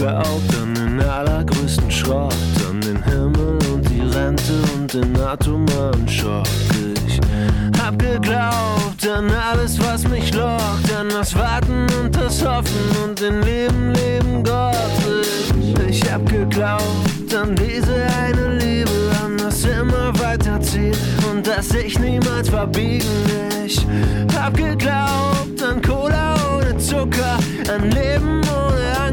Glaubt 0.02 0.58
an 0.60 0.74
den 0.74 1.00
allergrößten 1.00 1.92
Schrott, 1.92 2.34
an 2.68 2.82
den 2.82 3.04
Himmel 3.04 3.60
und 3.72 3.88
die 3.88 4.02
Rente 4.02 4.54
und 4.74 4.92
den 4.92 5.16
atomaren 5.16 6.08
Schock. 6.08 6.48
Ich 7.06 7.20
hab 7.80 8.00
geglaubt 8.00 9.08
an 9.08 9.30
alles, 9.30 9.80
was 9.80 10.08
mich 10.08 10.34
lockt, 10.34 10.92
an 11.00 11.08
das 11.08 11.36
Warten 11.36 11.86
und 12.02 12.16
das 12.16 12.44
Hoffen 12.44 12.74
und 13.06 13.22
den 13.22 13.44
Leben, 13.44 13.94
Leben 13.94 14.44
Gottes. 14.44 15.54
Ich 15.88 16.12
hab 16.12 16.28
geglaubt 16.28 17.36
an 17.40 17.56
diese 17.56 18.08
eine 18.26 18.56
Liebe, 18.58 18.90
an 19.24 19.38
das 19.38 19.64
immer 19.66 20.18
weiterziehen 20.20 20.98
und 21.32 21.46
dass 21.46 21.76
ich 21.76 22.00
niemals 22.00 22.50
verbiegen. 22.50 23.06
Ich 23.64 23.86
hab 24.36 24.58
geglaubt 24.58 25.62
an 25.62 25.80
Cola 25.80 26.36
ohne 26.58 26.76
Zucker, 26.80 27.38
an 27.72 27.92
Leben 27.92 28.42
ohne 28.46 28.51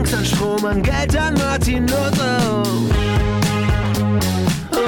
Angst, 0.08 0.14
an 0.14 0.24
Strom, 0.24 0.64
an 0.64 0.82
Geld, 0.82 1.16
an 1.16 1.34
Martin 1.34 1.86
Luther. 1.86 2.62
Oh, 4.72 4.78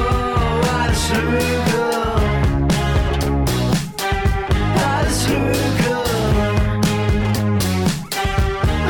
alles 0.79 1.11
Lüge. 1.11 1.85
Alles 4.77 5.29
Lüge. 5.29 5.97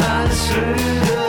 Alles 0.09 0.41
Lüge. 0.55 1.21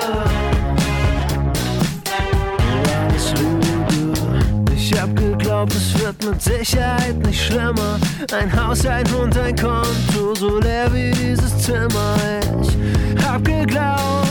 Alles 2.99 3.33
Lüge. 3.33 4.75
Ich 4.75 4.99
hab 4.99 5.15
geglaubt, 5.15 5.73
es 5.73 5.99
wird 5.99 6.23
mit 6.25 6.41
Sicherheit 6.41 7.17
nicht 7.25 7.43
schlimmer. 7.43 7.99
Ein 8.33 8.51
Haus, 8.55 8.85
ein 8.85 9.05
Hund, 9.11 9.37
ein 9.37 9.55
Konto, 9.55 10.35
so 10.35 10.59
leer 10.59 10.93
wie 10.93 11.11
dieses 11.11 11.57
Zimmer. 11.57 12.15
Ich 12.61 13.25
hab 13.25 13.43
geglaubt, 13.43 14.30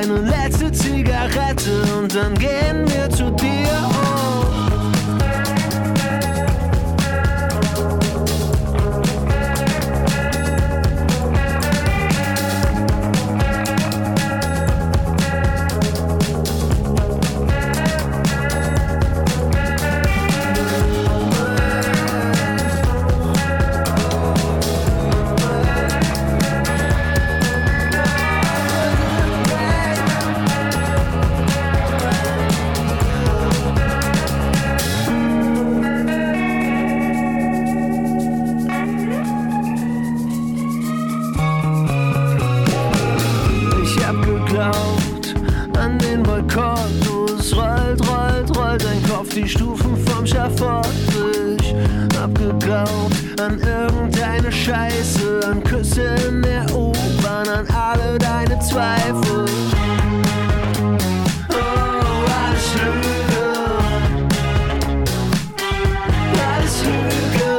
deine 0.00 0.18
letzte 0.20 0.70
Zigarette 0.70 1.82
und 1.98 2.14
dann 2.14 2.34
gehen 2.34 2.86
wir 2.88 3.10
zu 3.10 3.17
die 49.38 49.48
Stufen 49.48 49.96
vom 50.06 50.26
Schafott 50.26 50.88
durch. 51.12 51.74
Abgeglaubt 52.20 53.40
an 53.40 53.60
irgendeine 53.60 54.50
Scheiße, 54.50 55.40
an 55.46 55.62
Küsse 55.62 56.16
in 56.28 56.42
der 56.42 56.66
U-Bahn, 56.74 57.48
an 57.48 57.66
alle 57.68 58.18
deine 58.18 58.58
Zweifel. 58.58 59.44
Oh, 61.50 62.24
alles 62.42 62.74
Lüge. 62.80 63.46
Alles 66.50 66.84
Lüge. 66.84 67.58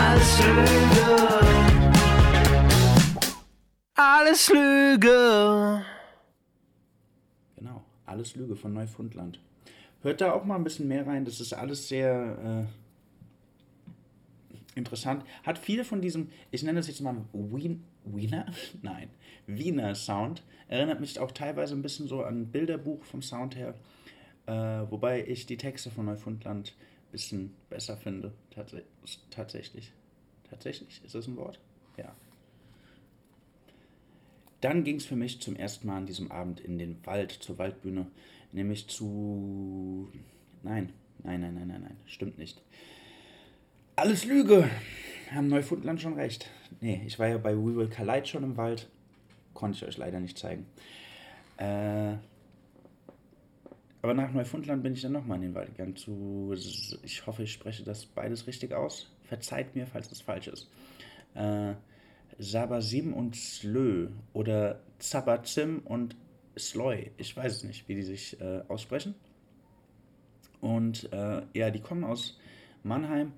Alles 0.00 0.38
Lüge. 0.46 1.16
Alles 3.96 4.48
Lüge. 4.48 5.77
Neufundland. 8.72 9.40
Hört 10.02 10.20
da 10.20 10.32
auch 10.32 10.44
mal 10.44 10.56
ein 10.56 10.64
bisschen 10.64 10.88
mehr 10.88 11.06
rein, 11.06 11.24
das 11.24 11.40
ist 11.40 11.52
alles 11.52 11.88
sehr 11.88 12.68
äh, 14.76 14.78
interessant. 14.78 15.24
Hat 15.42 15.58
viele 15.58 15.84
von 15.84 16.00
diesem, 16.00 16.28
ich 16.50 16.62
nenne 16.62 16.78
das 16.78 16.88
jetzt 16.88 17.00
mal 17.00 17.16
Wien, 17.32 17.84
Wiener? 18.04 18.46
Nein, 18.82 19.10
Wiener 19.46 19.94
Sound. 19.94 20.42
Erinnert 20.68 21.00
mich 21.00 21.18
auch 21.18 21.32
teilweise 21.32 21.74
ein 21.74 21.82
bisschen 21.82 22.06
so 22.08 22.22
an 22.22 22.46
Bilderbuch 22.46 23.02
vom 23.04 23.22
Sound 23.22 23.56
her. 23.56 23.74
Äh, 24.46 24.52
wobei 24.90 25.26
ich 25.26 25.46
die 25.46 25.56
Texte 25.56 25.90
von 25.90 26.06
Neufundland 26.06 26.74
ein 26.78 27.12
bisschen 27.12 27.54
besser 27.68 27.96
finde. 27.96 28.32
Tats 28.50 28.74
tatsächlich. 29.30 29.92
Tatsächlich? 30.48 31.02
Ist 31.04 31.14
das 31.14 31.26
ein 31.26 31.36
Wort? 31.36 31.58
Ja. 31.96 32.14
Dann 34.60 34.84
ging 34.84 34.96
es 34.96 35.06
für 35.06 35.16
mich 35.16 35.40
zum 35.40 35.56
ersten 35.56 35.86
Mal 35.86 35.98
an 35.98 36.06
diesem 36.06 36.32
Abend 36.32 36.60
in 36.60 36.78
den 36.78 37.04
Wald, 37.06 37.32
zur 37.32 37.58
Waldbühne 37.58 38.06
nämlich 38.52 38.88
zu. 38.88 40.10
Nein, 40.62 40.92
nein, 41.22 41.40
nein, 41.40 41.54
nein, 41.54 41.68
nein, 41.68 41.82
nein, 41.82 41.96
stimmt 42.06 42.38
nicht. 42.38 42.62
Alles 43.96 44.24
Lüge! 44.24 44.68
Haben 45.32 45.48
Neufundland 45.48 46.00
schon 46.00 46.14
recht. 46.14 46.50
Nee, 46.80 47.02
ich 47.06 47.18
war 47.18 47.28
ja 47.28 47.38
bei 47.38 47.54
We 47.54 47.76
Will 47.76 47.88
Collide 47.88 48.26
schon 48.26 48.44
im 48.44 48.56
Wald. 48.56 48.88
Konnte 49.54 49.76
ich 49.76 49.84
euch 49.84 49.98
leider 49.98 50.20
nicht 50.20 50.38
zeigen. 50.38 50.66
Äh, 51.58 52.14
aber 54.00 54.14
nach 54.14 54.32
Neufundland 54.32 54.82
bin 54.82 54.94
ich 54.94 55.02
dann 55.02 55.12
nochmal 55.12 55.36
in 55.38 55.42
den 55.42 55.54
Wald 55.54 55.70
gegangen. 55.70 55.96
Zu, 55.96 56.54
ich 57.02 57.26
hoffe, 57.26 57.42
ich 57.42 57.52
spreche 57.52 57.82
das 57.82 58.06
beides 58.06 58.46
richtig 58.46 58.72
aus. 58.72 59.10
Verzeiht 59.24 59.74
mir, 59.74 59.86
falls 59.86 60.10
es 60.10 60.20
falsch 60.20 60.46
ist. 60.46 60.70
Äh, 61.34 61.74
Sabasim 62.38 63.12
und 63.12 63.36
Slö 63.36 64.08
oder 64.32 64.80
Zabazim 64.98 65.80
und 65.84 66.16
Sloy. 66.56 67.10
Ich 67.16 67.36
weiß 67.36 67.56
es 67.56 67.64
nicht, 67.64 67.88
wie 67.88 67.94
die 67.94 68.02
sich 68.02 68.40
äh, 68.40 68.62
aussprechen. 68.68 69.14
Und 70.60 71.12
äh, 71.12 71.42
ja, 71.54 71.70
die 71.70 71.80
kommen 71.80 72.04
aus 72.04 72.38
Mannheim 72.82 73.32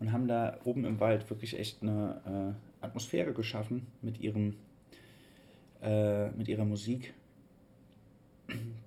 und 0.00 0.12
haben 0.12 0.26
da 0.26 0.58
oben 0.64 0.84
im 0.84 1.00
Wald 1.00 1.28
wirklich 1.28 1.58
echt 1.58 1.82
eine 1.82 2.56
äh, 2.80 2.84
Atmosphäre 2.84 3.32
geschaffen 3.32 3.86
mit 4.00 4.20
ihrem 4.20 4.56
äh, 5.82 6.30
mit 6.30 6.48
ihrer 6.48 6.64
Musik, 6.64 7.12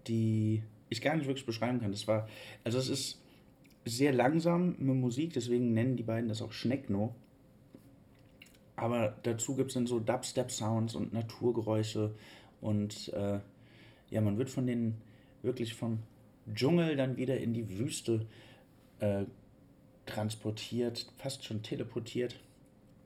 die 0.08 0.64
ich 0.90 1.02
gar 1.02 1.16
nicht 1.16 1.28
wirklich 1.28 1.46
beschreiben 1.46 1.82
kann. 1.82 1.92
Das 1.92 2.08
war, 2.08 2.28
also 2.64 2.78
es 2.78 2.90
ist 2.90 3.22
sehr 3.84 4.14
langsam 4.14 4.76
mit 4.80 4.96
Musik, 4.96 5.34
deswegen 5.34 5.74
nennen 5.74 5.98
die 5.98 6.04
beiden 6.04 6.30
das 6.30 6.42
auch 6.42 6.52
Schneckno. 6.52 7.14
Aber 8.76 9.16
dazu 9.24 9.56
gibt 9.56 9.70
es 9.70 9.76
dann 9.76 9.88
so 9.88 10.00
Dubstep-Sounds 10.00 10.96
und 10.96 11.14
Naturgeräusche 11.14 12.14
und 12.62 13.14
äh, 13.14 13.40
ja, 14.10 14.22
man 14.22 14.38
wird 14.38 14.50
von 14.50 14.68
den 14.68 14.96
wirklich 15.42 15.74
vom 15.74 16.00
Dschungel 16.54 16.96
dann 16.96 17.18
wieder 17.18 17.38
in 17.38 17.54
die 17.54 17.80
Wüste 17.80 18.26
äh, 19.00 19.26
transportiert, 20.06 21.12
fast 21.18 21.44
schon 21.44 21.64
teleportiert, 21.64 22.40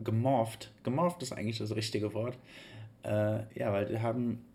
gemorpht. 0.02 0.72
Gemorpht 0.84 1.24
ist 1.24 1.32
eigentlich 1.32 1.60
das 1.60 1.76
richtige 1.76 2.14
Wort. 2.14 2.38
Äh, 3.04 3.44
ja, 3.58 3.72
weil 3.72 3.90
wir 3.90 4.02
haben 4.02 4.46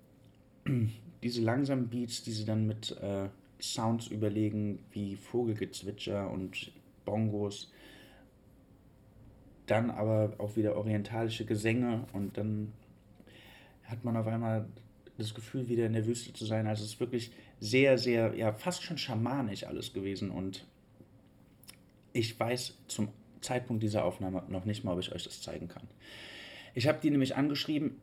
diese 1.22 1.42
langsamen 1.42 1.88
Beats, 1.88 2.22
die 2.22 2.32
sie 2.32 2.44
dann 2.44 2.66
mit 2.66 2.96
äh, 3.00 3.28
Sounds 3.60 4.08
überlegen, 4.08 4.80
wie 4.92 5.16
Vogelgezwitscher 5.16 6.30
und 6.30 6.72
Bongos. 7.04 7.72
Dann 9.66 9.90
aber 9.90 10.34
auch 10.38 10.56
wieder 10.56 10.76
orientalische 10.76 11.44
Gesänge 11.44 12.06
und 12.12 12.36
dann 12.36 12.72
hat 13.84 14.04
man 14.04 14.16
auf 14.16 14.26
einmal 14.26 14.66
das 15.18 15.34
Gefühl, 15.34 15.68
wieder 15.68 15.86
in 15.86 15.92
der 15.92 16.06
Wüste 16.06 16.32
zu 16.32 16.44
sein. 16.44 16.66
Also 16.66 16.84
es 16.84 16.94
ist 16.94 17.00
wirklich 17.00 17.30
sehr, 17.60 17.98
sehr, 17.98 18.34
ja, 18.34 18.52
fast 18.52 18.82
schon 18.82 18.98
schamanisch 18.98 19.64
alles 19.64 19.92
gewesen. 19.92 20.30
Und 20.30 20.66
ich 22.12 22.38
weiß 22.38 22.78
zum 22.88 23.08
Zeitpunkt 23.40 23.82
dieser 23.82 24.04
Aufnahme 24.04 24.42
noch 24.48 24.64
nicht 24.64 24.84
mal, 24.84 24.92
ob 24.92 25.00
ich 25.00 25.12
euch 25.12 25.24
das 25.24 25.40
zeigen 25.40 25.68
kann. 25.68 25.86
Ich 26.74 26.88
habe 26.88 26.98
die 27.00 27.10
nämlich 27.10 27.36
angeschrieben, 27.36 28.00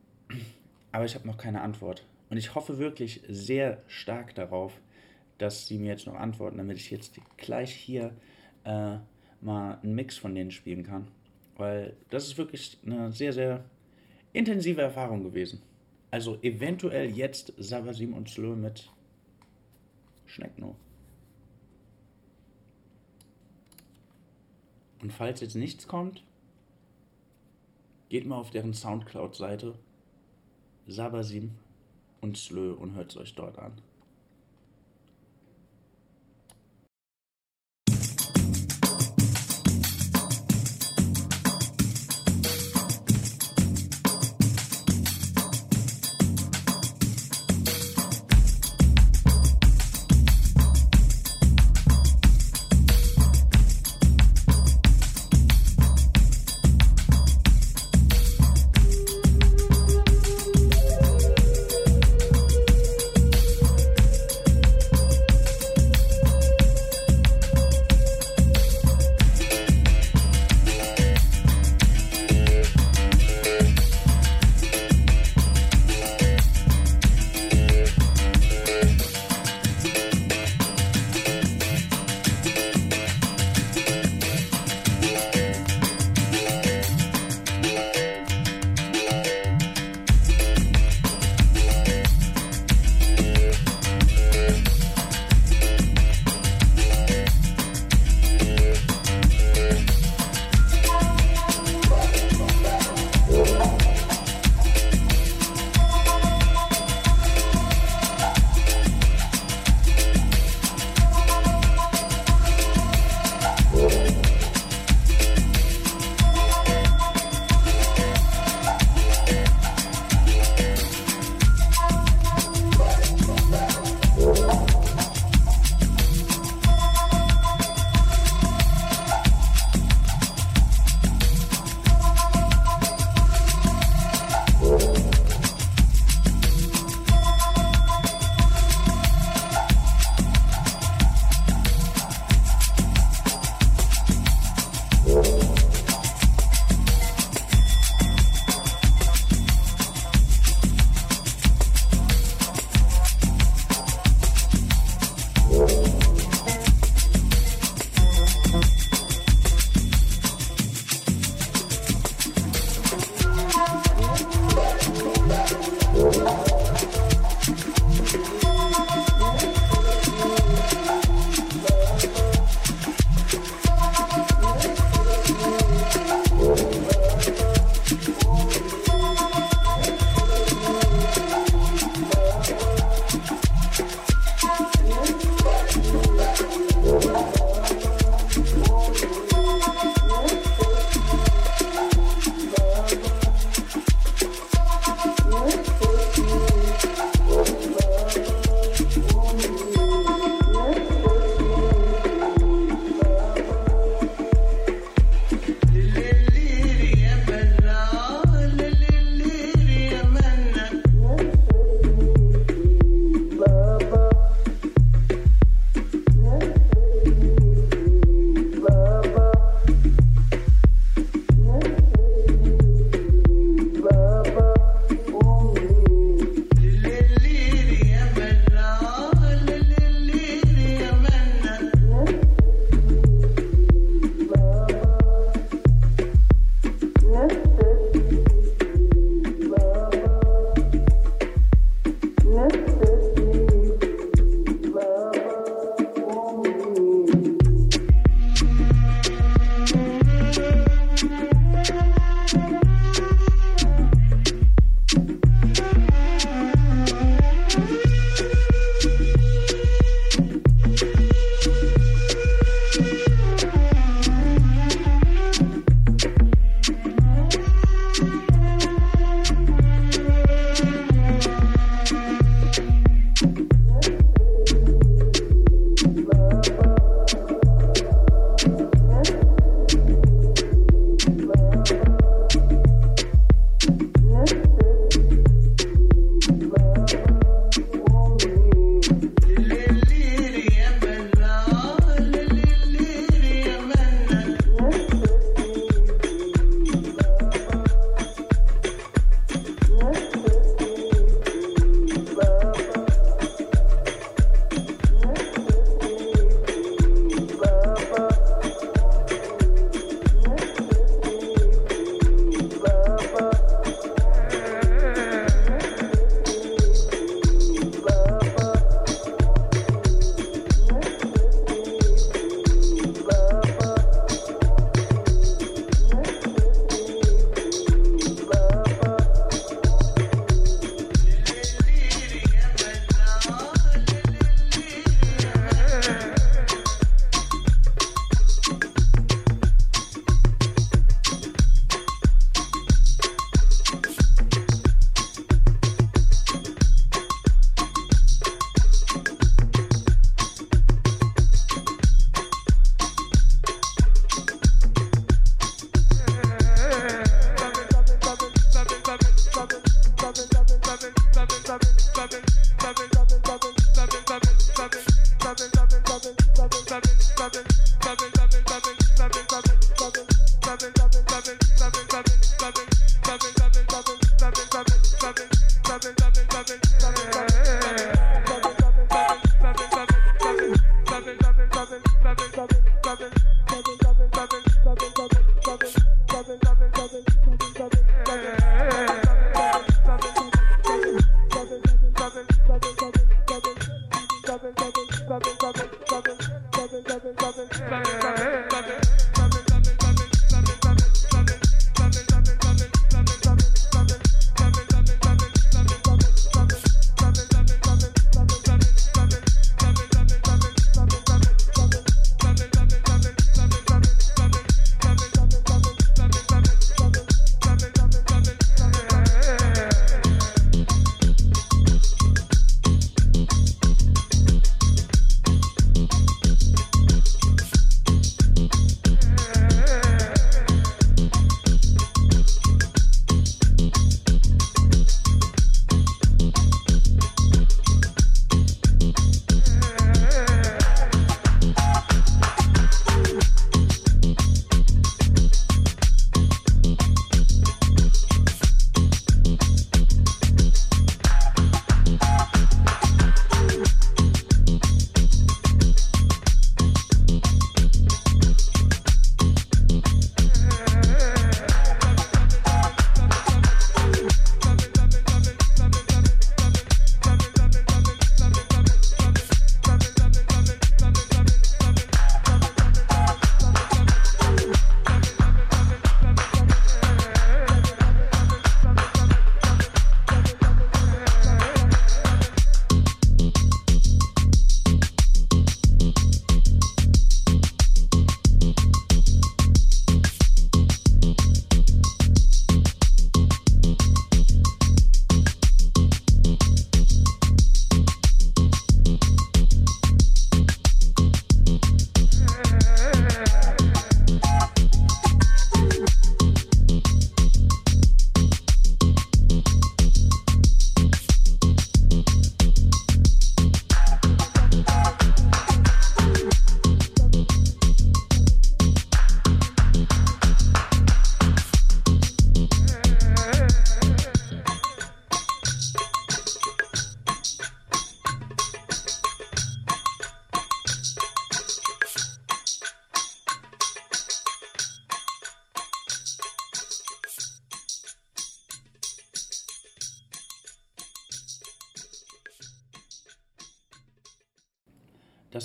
aber 0.91 1.05
ich 1.05 1.15
habe 1.15 1.27
noch 1.27 1.37
keine 1.37 1.61
Antwort. 1.61 2.05
Und 2.29 2.37
ich 2.37 2.55
hoffe 2.55 2.79
wirklich 2.79 3.21
sehr 3.27 3.81
stark 3.87 4.33
darauf, 4.35 4.79
dass 5.37 5.67
sie 5.67 5.77
mir 5.77 5.89
jetzt 5.89 6.07
noch 6.07 6.15
antworten, 6.15 6.57
damit 6.57 6.77
ich 6.77 6.91
jetzt 6.91 7.19
gleich 7.35 7.73
hier 7.73 8.15
äh, 8.63 8.97
mal 9.41 9.79
einen 9.83 9.95
Mix 9.95 10.17
von 10.17 10.33
denen 10.33 10.51
spielen 10.51 10.83
kann. 10.83 11.07
Weil 11.61 11.95
das 12.09 12.25
ist 12.25 12.39
wirklich 12.39 12.79
eine 12.83 13.11
sehr, 13.11 13.33
sehr 13.33 13.63
intensive 14.33 14.81
Erfahrung 14.81 15.23
gewesen. 15.23 15.61
Also 16.09 16.41
eventuell 16.41 17.11
jetzt 17.11 17.53
Savasim 17.55 18.15
und 18.15 18.27
Slö 18.27 18.55
mit 18.55 18.89
Schneckno. 20.25 20.75
Und 25.03 25.13
falls 25.13 25.41
jetzt 25.41 25.53
nichts 25.53 25.87
kommt, 25.87 26.23
geht 28.09 28.25
mal 28.25 28.39
auf 28.39 28.49
deren 28.49 28.73
Soundcloud-Seite 28.73 29.75
Sabasim 30.87 31.51
und 32.21 32.39
Slö 32.39 32.73
und 32.73 32.95
hört 32.95 33.11
es 33.11 33.17
euch 33.17 33.35
dort 33.35 33.59
an. 33.59 33.73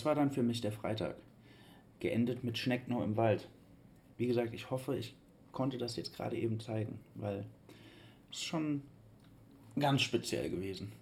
War 0.06 0.14
dann 0.14 0.30
für 0.30 0.42
mich 0.42 0.62
der 0.62 0.72
Freitag. 0.72 1.16
Geendet 2.00 2.44
mit 2.44 2.56
Schneckno 2.56 3.04
im 3.04 3.16
Wald. 3.16 3.48
Wie 4.16 4.26
gesagt, 4.26 4.54
ich 4.54 4.70
hoffe, 4.70 4.96
ich 4.96 5.14
konnte 5.52 5.76
das 5.76 5.96
jetzt 5.96 6.14
gerade 6.16 6.36
eben 6.36 6.60
zeigen, 6.60 6.98
weil 7.14 7.44
es 8.32 8.42
schon 8.42 8.82
ganz 9.78 10.00
speziell 10.00 10.48
gewesen. 10.48 10.92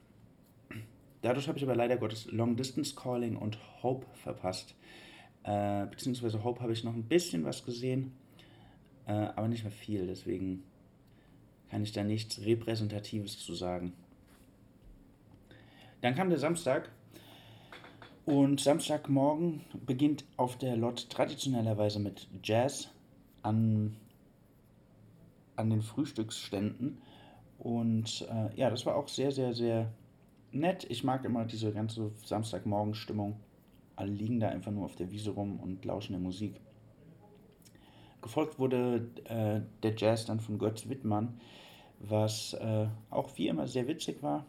Dadurch 1.22 1.48
habe 1.48 1.58
ich 1.58 1.64
aber 1.64 1.76
leider 1.76 1.96
Gottes 1.96 2.30
Long 2.32 2.56
Distance 2.56 2.94
Calling 2.94 3.36
und 3.36 3.58
Hope 3.82 4.06
verpasst. 4.14 4.74
Äh, 5.44 5.86
beziehungsweise 5.86 6.42
Hope 6.42 6.60
habe 6.60 6.72
ich 6.72 6.84
noch 6.84 6.94
ein 6.94 7.04
bisschen 7.04 7.44
was 7.44 7.64
gesehen, 7.64 8.12
äh, 9.06 9.12
aber 9.12 9.48
nicht 9.48 9.62
mehr 9.62 9.72
viel. 9.72 10.06
Deswegen 10.06 10.64
kann 11.70 11.82
ich 11.82 11.92
da 11.92 12.04
nichts 12.04 12.40
Repräsentatives 12.40 13.38
zu 13.38 13.54
sagen. 13.54 13.92
Dann 16.02 16.14
kam 16.14 16.28
der 16.28 16.38
Samstag 16.38 16.90
und 18.26 18.60
Samstagmorgen 18.60 19.60
beginnt 19.84 20.24
auf 20.36 20.56
der 20.56 20.76
Lot 20.76 21.10
traditionellerweise 21.10 21.98
mit 21.98 22.26
Jazz 22.42 22.88
an, 23.42 23.96
an 25.56 25.70
den 25.70 25.82
Frühstücksständen. 25.82 26.98
Und 27.58 28.26
äh, 28.30 28.58
ja, 28.58 28.70
das 28.70 28.86
war 28.86 28.96
auch 28.96 29.08
sehr, 29.08 29.30
sehr, 29.30 29.52
sehr 29.52 29.92
nett. 30.52 30.86
Ich 30.88 31.04
mag 31.04 31.24
immer 31.24 31.44
diese 31.44 31.72
ganze 31.72 32.12
Samstagmorgenstimmung. 32.24 33.36
Alle 33.96 34.10
liegen 34.10 34.40
da 34.40 34.48
einfach 34.48 34.72
nur 34.72 34.86
auf 34.86 34.96
der 34.96 35.10
Wiese 35.10 35.30
rum 35.30 35.60
und 35.60 35.84
lauschen 35.84 36.12
der 36.12 36.20
Musik. 36.20 36.60
Gefolgt 38.22 38.58
wurde 38.58 39.06
äh, 39.24 39.60
der 39.82 39.94
Jazz 39.96 40.24
dann 40.24 40.40
von 40.40 40.58
Götz 40.58 40.88
Wittmann, 40.88 41.38
was 42.00 42.54
äh, 42.54 42.86
auch 43.10 43.36
wie 43.36 43.48
immer 43.48 43.66
sehr 43.66 43.86
witzig 43.86 44.22
war. 44.22 44.46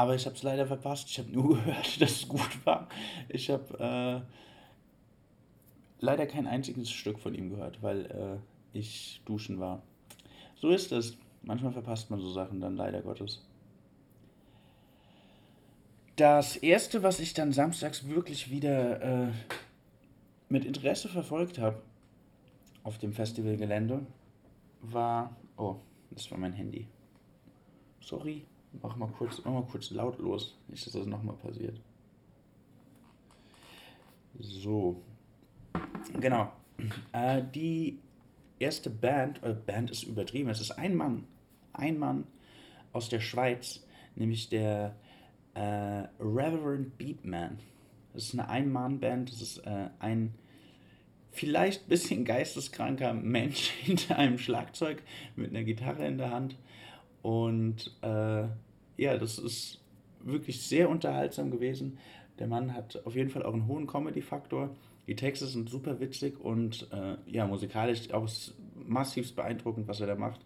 Aber 0.00 0.14
ich 0.14 0.24
habe 0.24 0.34
es 0.34 0.42
leider 0.42 0.66
verpasst. 0.66 1.10
Ich 1.10 1.18
habe 1.18 1.30
nur 1.30 1.48
gehört, 1.56 2.00
dass 2.00 2.12
es 2.12 2.26
gut 2.26 2.64
war. 2.64 2.88
Ich 3.28 3.50
habe 3.50 4.24
äh, 4.24 6.02
leider 6.02 6.26
kein 6.26 6.46
einziges 6.46 6.90
Stück 6.90 7.18
von 7.18 7.34
ihm 7.34 7.50
gehört, 7.50 7.82
weil 7.82 8.06
äh, 8.06 8.78
ich 8.78 9.20
duschen 9.26 9.60
war. 9.60 9.82
So 10.56 10.70
ist 10.70 10.90
es. 10.92 11.18
Manchmal 11.42 11.72
verpasst 11.72 12.08
man 12.08 12.18
so 12.18 12.32
Sachen 12.32 12.62
dann 12.62 12.76
leider 12.76 13.02
Gottes. 13.02 13.46
Das 16.16 16.56
erste, 16.56 17.02
was 17.02 17.20
ich 17.20 17.34
dann 17.34 17.52
samstags 17.52 18.08
wirklich 18.08 18.50
wieder 18.50 19.02
äh, 19.02 19.32
mit 20.48 20.64
Interesse 20.64 21.10
verfolgt 21.10 21.58
habe 21.58 21.82
auf 22.84 22.96
dem 22.96 23.12
Festivalgelände, 23.12 24.06
war. 24.80 25.36
Oh, 25.58 25.76
das 26.10 26.30
war 26.30 26.38
mein 26.38 26.54
Handy. 26.54 26.88
Sorry. 28.00 28.46
Mach 28.82 28.96
mal 28.96 29.08
kurz, 29.08 29.42
mach 29.44 29.52
mal 29.52 29.64
kurz 29.64 29.90
lautlos, 29.90 30.56
nicht, 30.68 30.86
dass 30.86 30.92
das 30.92 31.06
nochmal 31.06 31.36
passiert. 31.36 31.80
So. 34.38 35.02
Genau. 36.18 36.52
Äh, 37.12 37.42
die 37.54 37.98
erste 38.58 38.90
Band, 38.90 39.42
äh, 39.42 39.54
Band 39.54 39.90
ist 39.90 40.04
übertrieben, 40.04 40.50
es 40.50 40.60
ist 40.60 40.72
ein 40.72 40.94
Mann. 40.94 41.26
Ein 41.72 41.98
Mann 41.98 42.26
aus 42.92 43.08
der 43.08 43.20
Schweiz, 43.20 43.84
nämlich 44.14 44.48
der 44.48 44.96
äh, 45.54 46.08
Reverend 46.20 46.96
Beatman. 46.96 47.58
Das 48.12 48.24
ist 48.24 48.34
eine 48.34 48.48
Ein-Mann-Band, 48.48 49.30
das 49.30 49.40
ist 49.40 49.58
äh, 49.58 49.88
ein 50.00 50.34
vielleicht 51.32 51.84
ein 51.84 51.88
bisschen 51.88 52.24
geisteskranker 52.24 53.14
Mensch 53.14 53.70
hinter 53.82 54.18
einem 54.18 54.38
Schlagzeug 54.38 55.02
mit 55.36 55.50
einer 55.50 55.62
Gitarre 55.62 56.06
in 56.06 56.18
der 56.18 56.30
Hand 56.30 56.56
Und 57.22 57.96
äh, 58.02 58.44
ja, 58.96 59.16
das 59.18 59.38
ist 59.38 59.80
wirklich 60.20 60.62
sehr 60.62 60.88
unterhaltsam 60.88 61.50
gewesen. 61.50 61.98
Der 62.38 62.46
Mann 62.46 62.74
hat 62.74 63.00
auf 63.04 63.16
jeden 63.16 63.30
Fall 63.30 63.42
auch 63.42 63.52
einen 63.52 63.66
hohen 63.66 63.86
Comedy-Faktor. 63.86 64.70
Die 65.06 65.16
Texte 65.16 65.46
sind 65.46 65.68
super 65.68 66.00
witzig 66.00 66.40
und 66.40 66.88
äh, 66.92 67.16
ja, 67.26 67.46
musikalisch 67.46 68.12
auch 68.12 68.28
massiv 68.86 69.34
beeindruckend, 69.34 69.88
was 69.88 70.00
er 70.00 70.06
da 70.06 70.14
macht. 70.14 70.40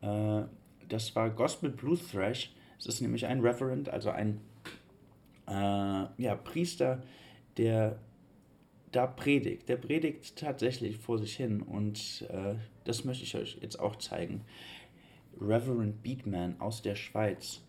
Äh, 0.00 0.42
das 0.88 1.14
war 1.14 1.30
Gospel 1.30 1.70
Blue 1.70 1.98
Thrash. 1.98 2.52
Es 2.78 2.86
ist 2.86 3.00
nämlich 3.00 3.26
ein 3.26 3.40
Reverend, 3.40 3.88
also 3.88 4.10
ein 4.10 4.40
äh, 5.46 5.52
ja, 5.52 6.34
Priester, 6.42 7.02
der 7.56 7.98
da 8.90 9.06
predigt. 9.06 9.68
Der 9.68 9.76
predigt 9.76 10.36
tatsächlich 10.36 10.98
vor 10.98 11.18
sich 11.18 11.36
hin 11.36 11.62
und 11.62 12.26
äh, 12.28 12.54
das 12.84 13.04
möchte 13.04 13.24
ich 13.24 13.34
euch 13.36 13.58
jetzt 13.60 13.80
auch 13.80 13.96
zeigen. 13.96 14.42
Reverend 15.40 16.02
Beatman 16.02 16.60
aus 16.60 16.82
der 16.82 16.94
Schweiz 16.94 17.62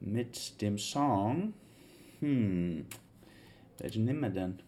mit 0.00 0.60
dem 0.60 0.78
Song. 0.78 1.54
Hm, 2.20 2.86
welchen 3.78 4.04
nehmen 4.04 4.20
wir 4.20 4.30
denn? 4.30 4.58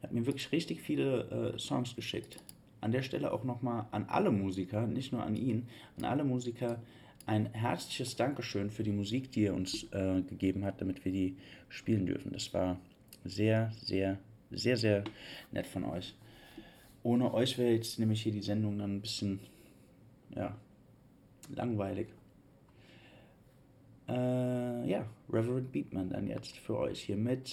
Er 0.00 0.04
hat 0.04 0.12
mir 0.12 0.26
wirklich 0.26 0.50
richtig 0.52 0.80
viele 0.80 1.54
äh, 1.54 1.58
Songs 1.58 1.94
geschickt. 1.94 2.38
An 2.80 2.92
der 2.92 3.02
Stelle 3.02 3.32
auch 3.32 3.44
nochmal 3.44 3.86
an 3.90 4.06
alle 4.08 4.30
Musiker, 4.30 4.86
nicht 4.86 5.12
nur 5.12 5.22
an 5.22 5.36
ihn, 5.36 5.68
an 5.98 6.04
alle 6.04 6.24
Musiker 6.24 6.80
ein 7.26 7.52
herzliches 7.52 8.16
Dankeschön 8.16 8.70
für 8.70 8.82
die 8.82 8.92
Musik, 8.92 9.30
die 9.32 9.44
er 9.44 9.54
uns 9.54 9.84
äh, 9.92 10.22
gegeben 10.22 10.64
hat, 10.64 10.80
damit 10.80 11.04
wir 11.04 11.12
die 11.12 11.36
spielen 11.68 12.06
dürfen. 12.06 12.32
Das 12.32 12.52
war 12.54 12.80
sehr, 13.24 13.70
sehr, 13.82 14.18
sehr, 14.50 14.76
sehr 14.76 15.04
nett 15.52 15.66
von 15.66 15.84
euch. 15.84 16.14
Ohne 17.02 17.32
euch 17.32 17.58
wäre 17.58 17.72
jetzt 17.72 17.98
nämlich 17.98 18.22
hier 18.22 18.32
die 18.32 18.42
Sendung 18.42 18.78
dann 18.78 18.96
ein 18.96 19.00
bisschen, 19.00 19.40
ja, 20.34 20.56
langweilig. 21.54 22.08
Äh, 24.08 24.88
ja, 24.88 25.06
Reverend 25.28 25.70
Beatman 25.72 26.10
dann 26.10 26.26
jetzt 26.26 26.56
für 26.58 26.76
euch 26.78 27.02
hier 27.02 27.16
mit, 27.16 27.44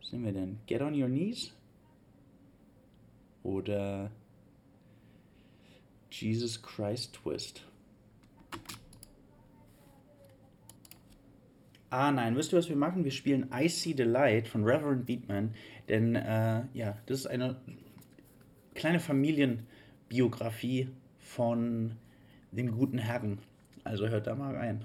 was 0.00 0.10
sind 0.10 0.24
wir 0.24 0.32
denn? 0.32 0.58
Get 0.66 0.80
on 0.80 1.00
Your 1.00 1.08
Knees? 1.08 1.52
Oder 3.42 4.10
Jesus 6.10 6.62
Christ 6.62 7.14
Twist? 7.14 7.66
Ah 11.90 12.10
nein, 12.10 12.36
wisst 12.36 12.54
ihr, 12.54 12.58
was 12.58 12.70
wir 12.70 12.76
machen? 12.76 13.04
Wir 13.04 13.10
spielen 13.10 13.50
I 13.52 13.68
See 13.68 13.92
the 13.94 14.04
Light 14.04 14.48
von 14.48 14.64
Reverend 14.64 15.04
Beatman, 15.04 15.54
denn 15.90 16.14
äh, 16.14 16.62
ja, 16.72 16.96
das 17.04 17.20
ist 17.20 17.26
eine 17.26 17.60
kleine 18.74 18.98
Familienbiografie 18.98 20.88
von 21.18 21.96
dem 22.52 22.70
guten 22.70 22.98
Herrn. 22.98 23.38
Also 23.84 24.08
hört 24.08 24.26
da 24.26 24.34
mal 24.34 24.54
rein. 24.54 24.80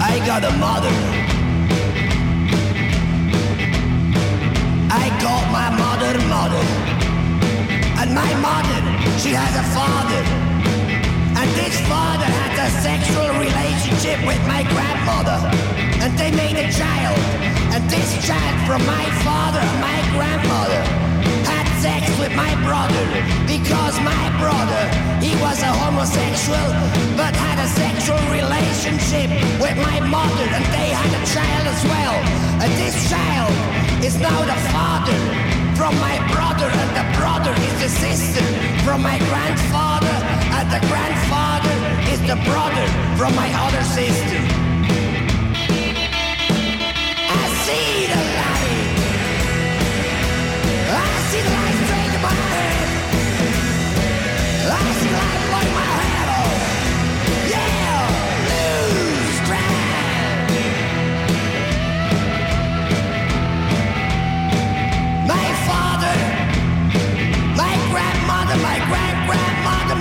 I 0.00 0.18
got 0.26 0.44
a 0.44 0.52
mother. 0.52 0.94
I 4.90 5.10
call 5.20 5.44
my 5.50 5.70
mother 5.70 6.18
mother. 6.28 6.64
And 8.00 8.14
my 8.14 8.34
mother, 8.36 9.18
she 9.18 9.32
has 9.32 9.56
a 9.56 9.62
father. 9.74 10.43
And 11.44 11.52
this 11.60 11.76
father 11.92 12.24
had 12.24 12.56
a 12.56 12.70
sexual 12.80 13.28
relationship 13.36 14.16
with 14.24 14.40
my 14.48 14.64
grandmother. 14.64 15.44
And 16.00 16.16
they 16.16 16.32
made 16.32 16.56
a 16.56 16.72
child. 16.72 17.20
And 17.68 17.84
this 17.92 18.16
child 18.24 18.56
from 18.64 18.80
my 18.88 19.04
father 19.28 19.60
and 19.60 19.76
my 19.84 20.00
grandmother 20.16 20.80
had 21.44 21.68
sex 21.84 22.08
with 22.16 22.32
my 22.32 22.48
brother. 22.64 23.04
Because 23.44 23.92
my 24.00 24.24
brother, 24.40 24.88
he 25.20 25.36
was 25.44 25.60
a 25.60 25.68
homosexual, 25.84 26.64
but 27.12 27.36
had 27.36 27.60
a 27.60 27.68
sexual 27.76 28.24
relationship 28.32 29.28
with 29.60 29.76
my 29.84 30.00
mother. 30.00 30.48
And 30.48 30.64
they 30.72 30.96
had 30.96 31.12
a 31.12 31.22
child 31.28 31.64
as 31.68 31.82
well. 31.84 32.16
And 32.64 32.72
this 32.80 32.96
child 33.12 33.52
is 34.00 34.16
now 34.16 34.40
the 34.48 34.56
father 34.72 35.20
from 35.76 35.92
my 36.00 36.16
brother. 36.32 36.72
And 36.72 36.90
the 36.96 37.06
brother 37.20 37.52
is 37.68 37.74
the 37.84 37.90
sister 37.92 38.44
from 38.80 39.02
my 39.04 39.20
grandfather. 39.28 40.33
And 40.56 40.70
the 40.70 40.80
grandfather 40.86 41.76
is 42.12 42.20
the 42.22 42.38
brother 42.48 42.86
from 43.18 43.34
my 43.34 43.50
other 43.64 43.82
sister. 43.82 44.40
I 47.28 47.44
see 47.64 48.06
the 48.06 48.20
light. 48.38 48.53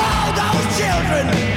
all 0.00 0.32
those 0.32 0.78
children 0.78 1.49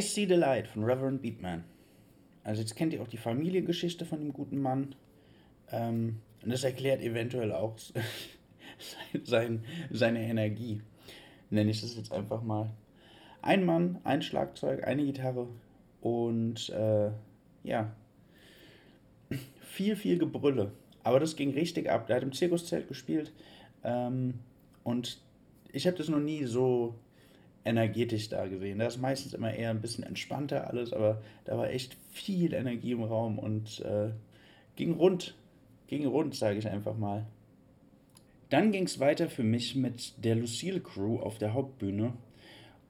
I 0.00 0.02
See 0.02 0.24
the 0.24 0.34
Light 0.34 0.66
von 0.66 0.82
Reverend 0.82 1.20
Beatman. 1.20 1.62
Also 2.42 2.62
jetzt 2.62 2.74
kennt 2.74 2.94
ihr 2.94 3.02
auch 3.02 3.08
die 3.08 3.18
Familiengeschichte 3.18 4.06
von 4.06 4.18
dem 4.18 4.32
guten 4.32 4.56
Mann. 4.56 4.94
Ähm, 5.70 6.22
und 6.42 6.50
das 6.50 6.64
erklärt 6.64 7.02
eventuell 7.02 7.52
auch 7.52 7.76
sein, 9.24 9.62
seine 9.90 10.22
Energie. 10.22 10.80
Nenne 11.50 11.70
ich 11.70 11.82
das 11.82 11.96
jetzt 11.96 12.12
einfach 12.12 12.42
mal. 12.42 12.70
Ein 13.42 13.66
Mann, 13.66 13.98
ein 14.02 14.22
Schlagzeug, 14.22 14.84
eine 14.84 15.04
Gitarre 15.04 15.48
und 16.00 16.70
äh, 16.70 17.10
ja, 17.62 17.94
viel, 19.60 19.96
viel 19.96 20.16
Gebrülle. 20.16 20.72
Aber 21.02 21.20
das 21.20 21.36
ging 21.36 21.50
richtig 21.50 21.90
ab. 21.90 22.06
Der 22.06 22.16
hat 22.16 22.22
im 22.22 22.32
Zirkuszelt 22.32 22.88
gespielt 22.88 23.34
ähm, 23.84 24.38
und 24.82 25.20
ich 25.72 25.86
habe 25.86 25.98
das 25.98 26.08
noch 26.08 26.20
nie 26.20 26.44
so 26.44 26.94
energetisch 27.64 28.28
da 28.28 28.46
gesehen. 28.46 28.78
Da 28.78 28.86
ist 28.86 29.00
meistens 29.00 29.34
immer 29.34 29.52
eher 29.52 29.70
ein 29.70 29.80
bisschen 29.80 30.04
entspannter 30.04 30.68
alles, 30.68 30.92
aber 30.92 31.20
da 31.44 31.58
war 31.58 31.70
echt 31.70 31.96
viel 32.10 32.54
Energie 32.54 32.92
im 32.92 33.02
Raum 33.02 33.38
und 33.38 33.80
äh, 33.80 34.10
ging 34.76 34.94
rund. 34.94 35.34
Ging 35.86 36.06
rund, 36.06 36.34
sage 36.34 36.58
ich 36.58 36.68
einfach 36.68 36.96
mal. 36.96 37.26
Dann 38.48 38.72
ging 38.72 38.84
es 38.84 38.98
weiter 38.98 39.28
für 39.28 39.44
mich 39.44 39.76
mit 39.76 40.24
der 40.24 40.34
Lucille 40.34 40.80
Crew 40.80 41.18
auf 41.18 41.38
der 41.38 41.54
Hauptbühne. 41.54 42.14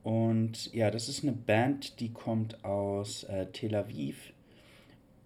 Und 0.02 0.72
ja, 0.72 0.90
das 0.90 1.08
ist 1.08 1.22
eine 1.22 1.32
Band, 1.32 2.00
die 2.00 2.12
kommt 2.12 2.64
aus 2.64 3.24
äh, 3.24 3.46
Tel 3.52 3.74
Aviv. 3.74 4.32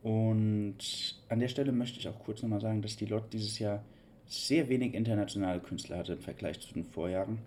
Und 0.03 1.16
an 1.28 1.38
der 1.38 1.49
Stelle 1.49 1.72
möchte 1.72 1.99
ich 1.99 2.09
auch 2.09 2.18
kurz 2.18 2.42
nochmal 2.42 2.61
sagen, 2.61 2.82
dass 2.82 2.97
die 2.97 3.07
Lot 3.07 3.32
dieses 3.32 3.59
Jahr 3.59 3.84
sehr 4.26 4.68
wenig 4.68 4.95
internationale 4.95 5.61
Künstler 5.61 5.99
hatte 5.99 6.14
im 6.14 6.20
Vergleich 6.20 6.61
zu 6.61 6.74
den 6.74 6.84
Vorjahren. 6.84 7.38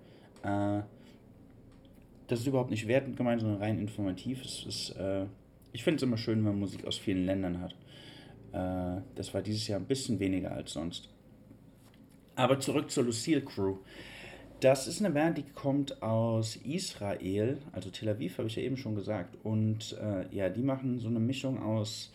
Äh, 0.43 0.81
das 2.28 2.41
ist 2.41 2.47
überhaupt 2.47 2.71
nicht 2.71 2.88
wertend 2.88 3.17
gemeint, 3.17 3.41
sondern 3.41 3.61
rein 3.61 3.80
informativ. 3.80 4.43
Es 4.43 4.65
ist, 4.65 4.89
äh, 4.97 5.25
ich 5.71 5.84
finde 5.84 5.97
es 5.97 6.03
immer 6.03 6.17
schön, 6.17 6.39
wenn 6.39 6.51
man 6.51 6.59
Musik 6.59 6.86
aus 6.86 6.97
vielen 6.97 7.25
Ländern 7.25 7.61
hat. 7.61 7.75
Äh, 8.51 9.01
das 9.15 9.34
war 9.34 9.41
dieses 9.41 9.67
Jahr 9.67 9.80
ein 9.80 9.86
bisschen 9.86 10.19
weniger 10.19 10.51
als 10.51 10.73
sonst. 10.73 11.09
Aber 12.36 12.59
zurück 12.59 12.91
zur 12.91 13.05
Lucille 13.05 13.41
Crew. 13.41 13.78
Das 14.59 14.88
ist 14.88 14.99
eine 14.99 15.13
Band, 15.13 15.38
die 15.38 15.43
kommt 15.43 16.01
aus 16.01 16.55
Israel, 16.55 17.59
also 17.73 17.91
Tel 17.91 18.09
Aviv, 18.09 18.39
habe 18.39 18.47
ich 18.47 18.55
ja 18.55 18.63
eben 18.63 18.78
schon 18.78 18.95
gesagt. 18.95 19.38
Und 19.43 19.95
äh, 20.01 20.36
ja, 20.36 20.49
die 20.49 20.63
machen 20.63 20.99
so 20.99 21.07
eine 21.07 21.19
Mischung 21.19 21.61
aus 21.61 22.11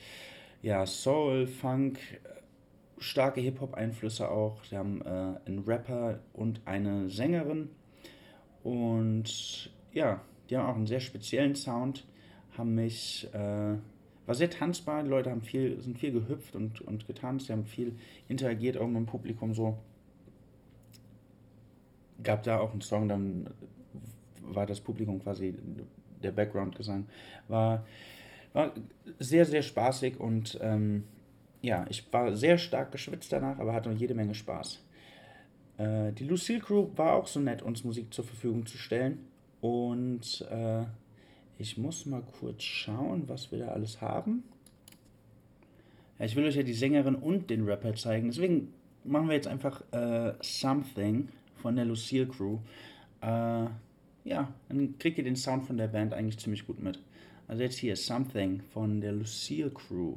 ja, 0.60 0.84
Soul, 0.86 1.46
Funk, 1.46 1.98
starke 2.98 3.40
Hip-Hop-Einflüsse 3.40 4.28
auch. 4.28 4.62
Sie 4.64 4.76
haben 4.76 5.02
äh, 5.02 5.48
einen 5.48 5.64
Rapper 5.66 6.20
und 6.32 6.60
eine 6.64 7.08
Sängerin. 7.10 7.70
Und 8.62 9.70
ja, 9.92 10.20
die 10.48 10.56
haben 10.56 10.66
auch 10.66 10.76
einen 10.76 10.86
sehr 10.86 11.00
speziellen 11.00 11.54
Sound, 11.54 12.06
haben 12.56 12.74
mich, 12.74 13.28
äh, 13.32 13.76
war 14.26 14.34
sehr 14.34 14.50
tanzbar, 14.50 15.02
die 15.02 15.08
Leute 15.08 15.30
haben 15.30 15.42
viel, 15.42 15.80
sind 15.80 15.98
viel 15.98 16.12
gehüpft 16.12 16.54
und, 16.54 16.80
und 16.82 17.06
getanzt, 17.06 17.46
sie 17.46 17.52
haben 17.52 17.64
viel 17.64 17.96
interagiert 18.28 18.76
auch 18.76 18.86
mit 18.86 18.96
dem 18.96 19.06
Publikum 19.06 19.54
so. 19.54 19.78
Gab 22.22 22.42
da 22.42 22.60
auch 22.60 22.72
einen 22.72 22.82
Song, 22.82 23.08
dann 23.08 23.50
war 24.42 24.66
das 24.66 24.80
Publikum 24.80 25.20
quasi 25.20 25.54
der 26.22 26.32
Background-Gesang. 26.32 27.06
War, 27.48 27.84
war 28.52 28.72
sehr, 29.18 29.44
sehr 29.44 29.62
spaßig 29.62 30.20
und 30.20 30.58
ähm, 30.62 31.04
ja, 31.62 31.86
ich 31.88 32.12
war 32.12 32.34
sehr 32.36 32.58
stark 32.58 32.92
geschwitzt 32.92 33.32
danach, 33.32 33.58
aber 33.58 33.72
hatte 33.72 33.90
jede 33.92 34.14
Menge 34.14 34.34
Spaß. 34.34 34.84
Äh, 35.78 36.12
die 36.12 36.24
Lucille 36.24 36.60
Crew 36.60 36.88
war 36.96 37.14
auch 37.14 37.26
so 37.26 37.40
nett, 37.40 37.62
uns 37.62 37.84
Musik 37.84 38.12
zur 38.12 38.24
Verfügung 38.24 38.66
zu 38.66 38.78
stellen. 38.78 39.26
Und 39.62 40.44
äh, 40.50 40.82
ich 41.56 41.78
muss 41.78 42.04
mal 42.04 42.22
kurz 42.40 42.64
schauen, 42.64 43.28
was 43.28 43.52
wir 43.52 43.60
da 43.60 43.68
alles 43.68 44.00
haben. 44.00 44.42
Ja, 46.18 46.24
ich 46.26 46.34
will 46.34 46.44
euch 46.44 46.56
ja 46.56 46.64
die 46.64 46.74
Sängerin 46.74 47.14
und 47.14 47.48
den 47.48 47.64
Rapper 47.64 47.94
zeigen. 47.94 48.26
Deswegen 48.26 48.74
machen 49.04 49.28
wir 49.28 49.36
jetzt 49.36 49.46
einfach 49.46 49.80
äh, 49.92 50.34
Something 50.40 51.28
von 51.54 51.76
der 51.76 51.84
Lucille 51.84 52.26
Crew. 52.26 52.58
Äh, 53.20 53.66
ja, 54.24 54.52
dann 54.68 54.98
kriegt 54.98 55.18
ihr 55.18 55.24
den 55.24 55.36
Sound 55.36 55.64
von 55.64 55.76
der 55.76 55.88
Band 55.88 56.12
eigentlich 56.12 56.38
ziemlich 56.38 56.66
gut 56.66 56.82
mit. 56.82 56.98
Also 57.46 57.62
jetzt 57.62 57.78
hier 57.78 57.94
Something 57.94 58.62
von 58.72 59.00
der 59.00 59.12
Lucille 59.12 59.70
Crew. 59.70 60.16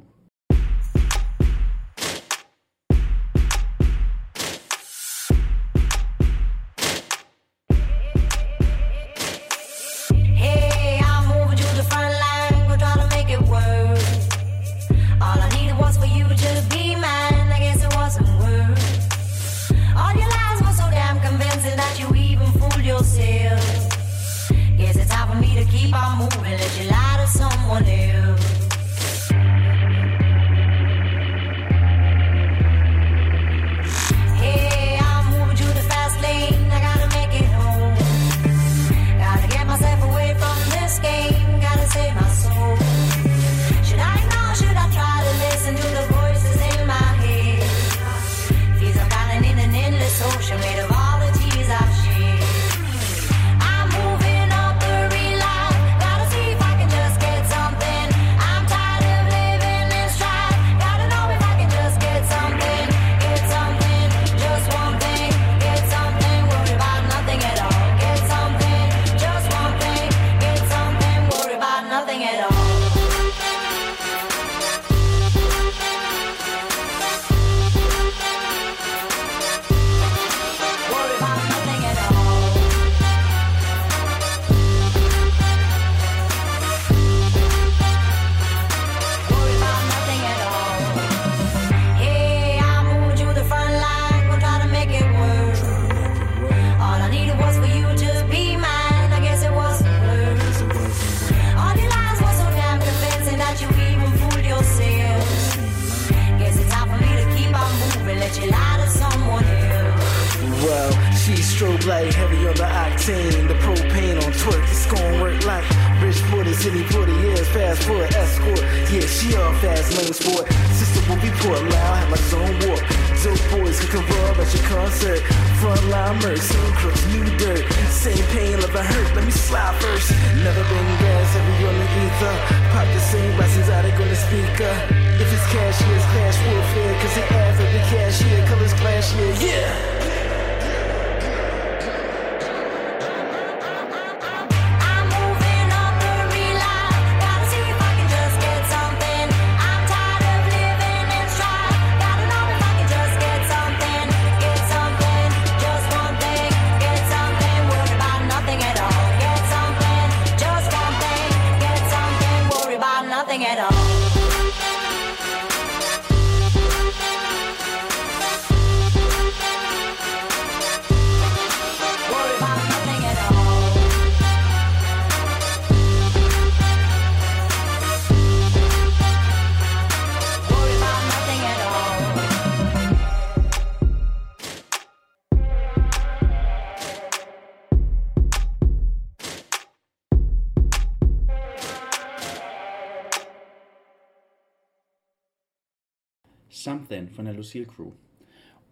Der 197.26 197.34
Lucille 197.34 197.66
Crew. 197.66 197.92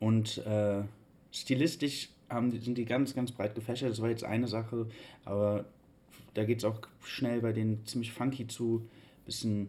Und 0.01 0.39
äh, 0.39 0.83
stilistisch 1.31 2.11
haben 2.29 2.51
sind 2.59 2.79
die 2.79 2.85
ganz, 2.85 3.15
ganz 3.15 3.33
breit 3.33 3.55
gefächert. 3.55 3.91
Das 3.91 4.01
war 4.01 4.09
jetzt 4.09 4.25
eine 4.25 4.49
Sache, 4.49 4.87
aber 5.25 5.67
da 6.35 6.45
geht 6.45 6.59
es 6.59 6.65
auch 6.65 6.81
schnell 7.03 7.41
bei 7.41 7.53
denen 7.53 7.85
ziemlich 7.87 8.13
funky 8.13 8.47
zu. 8.47 8.89
Bisschen 9.25 9.69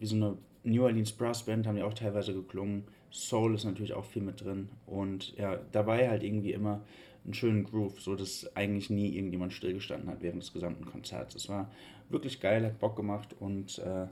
wie 0.00 0.06
so 0.06 0.16
eine 0.16 0.38
New 0.64 0.82
Orleans 0.82 1.12
Brass 1.12 1.44
Band 1.44 1.66
haben 1.66 1.76
die 1.76 1.82
auch 1.82 1.94
teilweise 1.94 2.34
geklungen. 2.34 2.84
Soul 3.10 3.54
ist 3.54 3.64
natürlich 3.64 3.94
auch 3.94 4.04
viel 4.04 4.22
mit 4.22 4.40
drin. 4.40 4.68
Und 4.86 5.36
ja, 5.36 5.58
dabei 5.72 6.08
halt 6.08 6.22
irgendwie 6.22 6.52
immer 6.52 6.82
einen 7.24 7.34
schönen 7.34 7.64
Groove, 7.64 8.00
so 8.00 8.16
dass 8.16 8.56
eigentlich 8.56 8.90
nie 8.90 9.14
irgendjemand 9.14 9.52
stillgestanden 9.52 10.08
hat 10.08 10.22
während 10.22 10.42
des 10.42 10.52
gesamten 10.52 10.86
Konzerts. 10.86 11.34
Es 11.34 11.48
war 11.48 11.70
wirklich 12.08 12.40
geil, 12.40 12.64
hat 12.64 12.78
Bock 12.78 12.96
gemacht 12.96 13.34
und 13.38 13.78
äh, 13.78 14.06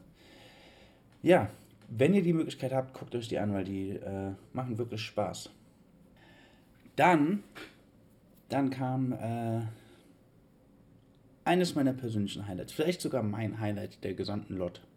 ja, 1.23 1.51
wenn 1.89 2.15
ihr 2.15 2.23
die 2.23 2.33
Möglichkeit 2.33 2.73
habt, 2.73 2.95
guckt 2.95 3.15
euch 3.15 3.29
die 3.29 3.39
an, 3.39 3.53
weil 3.53 3.65
die 3.65 3.91
äh, 3.91 4.33
machen 4.53 4.79
wirklich 4.79 5.03
Spaß. 5.03 5.51
Dann, 6.97 7.43
dann 8.49 8.71
kam 8.71 9.13
äh, 9.13 9.63
eines 11.45 11.75
meiner 11.75 11.93
persönlichen 11.93 12.49
Highlights, 12.49 12.73
vielleicht 12.73 13.01
sogar 13.01 13.23
mein 13.23 13.61
Highlight 13.61 14.03
der 14.03 14.15
gesamten 14.15 14.57
Lot. 14.57 14.81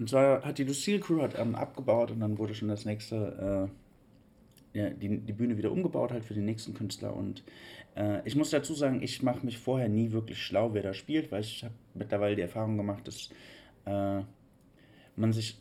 Und 0.00 0.08
zwar 0.08 0.42
hat 0.44 0.56
die 0.58 0.64
Lucille 0.64 0.98
Crew 0.98 1.20
hat, 1.20 1.38
ähm, 1.38 1.54
abgebaut 1.54 2.10
und 2.10 2.20
dann 2.20 2.38
wurde 2.38 2.54
schon 2.54 2.68
das 2.68 2.86
nächste, 2.86 3.68
äh, 4.74 4.78
ja, 4.78 4.88
die, 4.88 5.18
die 5.18 5.32
Bühne 5.34 5.58
wieder 5.58 5.70
umgebaut 5.70 6.10
halt 6.10 6.24
für 6.24 6.32
den 6.32 6.46
nächsten 6.46 6.72
Künstler. 6.72 7.14
Und 7.14 7.44
äh, 7.96 8.26
ich 8.26 8.34
muss 8.34 8.48
dazu 8.48 8.72
sagen, 8.72 9.02
ich 9.02 9.22
mache 9.22 9.44
mich 9.44 9.58
vorher 9.58 9.90
nie 9.90 10.10
wirklich 10.12 10.42
schlau, 10.42 10.72
wer 10.72 10.82
da 10.82 10.94
spielt, 10.94 11.30
weil 11.30 11.42
ich 11.42 11.64
habe 11.64 11.74
mittlerweile 11.92 12.34
die 12.34 12.40
Erfahrung 12.40 12.78
gemacht, 12.78 13.06
dass 13.06 13.28
äh, 13.86 14.22
man 15.16 15.32
sich 15.32 15.58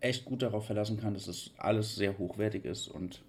echt 0.00 0.24
gut 0.24 0.42
darauf 0.42 0.66
verlassen 0.66 0.98
kann, 0.98 1.14
dass 1.14 1.28
es 1.28 1.52
alles 1.56 1.94
sehr 1.94 2.18
hochwertig 2.18 2.64
ist 2.64 2.88
und 2.88 3.22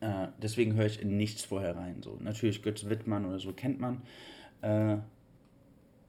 äh, 0.00 0.28
deswegen 0.42 0.74
höre 0.74 0.86
ich 0.86 1.00
in 1.00 1.16
nichts 1.16 1.44
vorher 1.44 1.76
rein. 1.76 2.02
So. 2.02 2.18
Natürlich 2.20 2.62
Götz 2.62 2.88
Wittmann 2.88 3.24
oder 3.24 3.38
so 3.38 3.52
kennt 3.52 3.80
man. 3.80 4.02
Äh, 4.60 4.98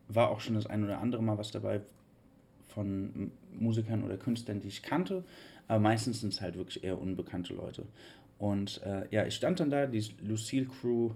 war 0.08 0.30
auch 0.30 0.40
schon 0.40 0.56
das 0.56 0.68
ein 0.68 0.84
oder 0.84 1.00
andere 1.00 1.24
Mal 1.24 1.38
was 1.38 1.52
dabei 1.52 1.82
von 2.68 3.32
Musikern 3.54 4.04
oder 4.04 4.18
Künstlern, 4.18 4.60
die 4.60 4.68
ich 4.68 4.84
kannte, 4.84 5.24
aber 5.68 5.80
meistens 5.80 6.22
sind 6.22 6.34
es 6.34 6.42
halt 6.42 6.58
wirklich 6.58 6.84
eher 6.84 7.02
unbekannte 7.02 7.54
Leute. 7.54 7.86
Und 8.38 8.82
äh, 8.84 9.08
ja, 9.12 9.26
ich 9.26 9.36
stand 9.36 9.60
dann 9.62 9.70
da, 9.70 9.88
die 9.88 10.06
Lucille 10.22 10.66
Crew 10.66 11.12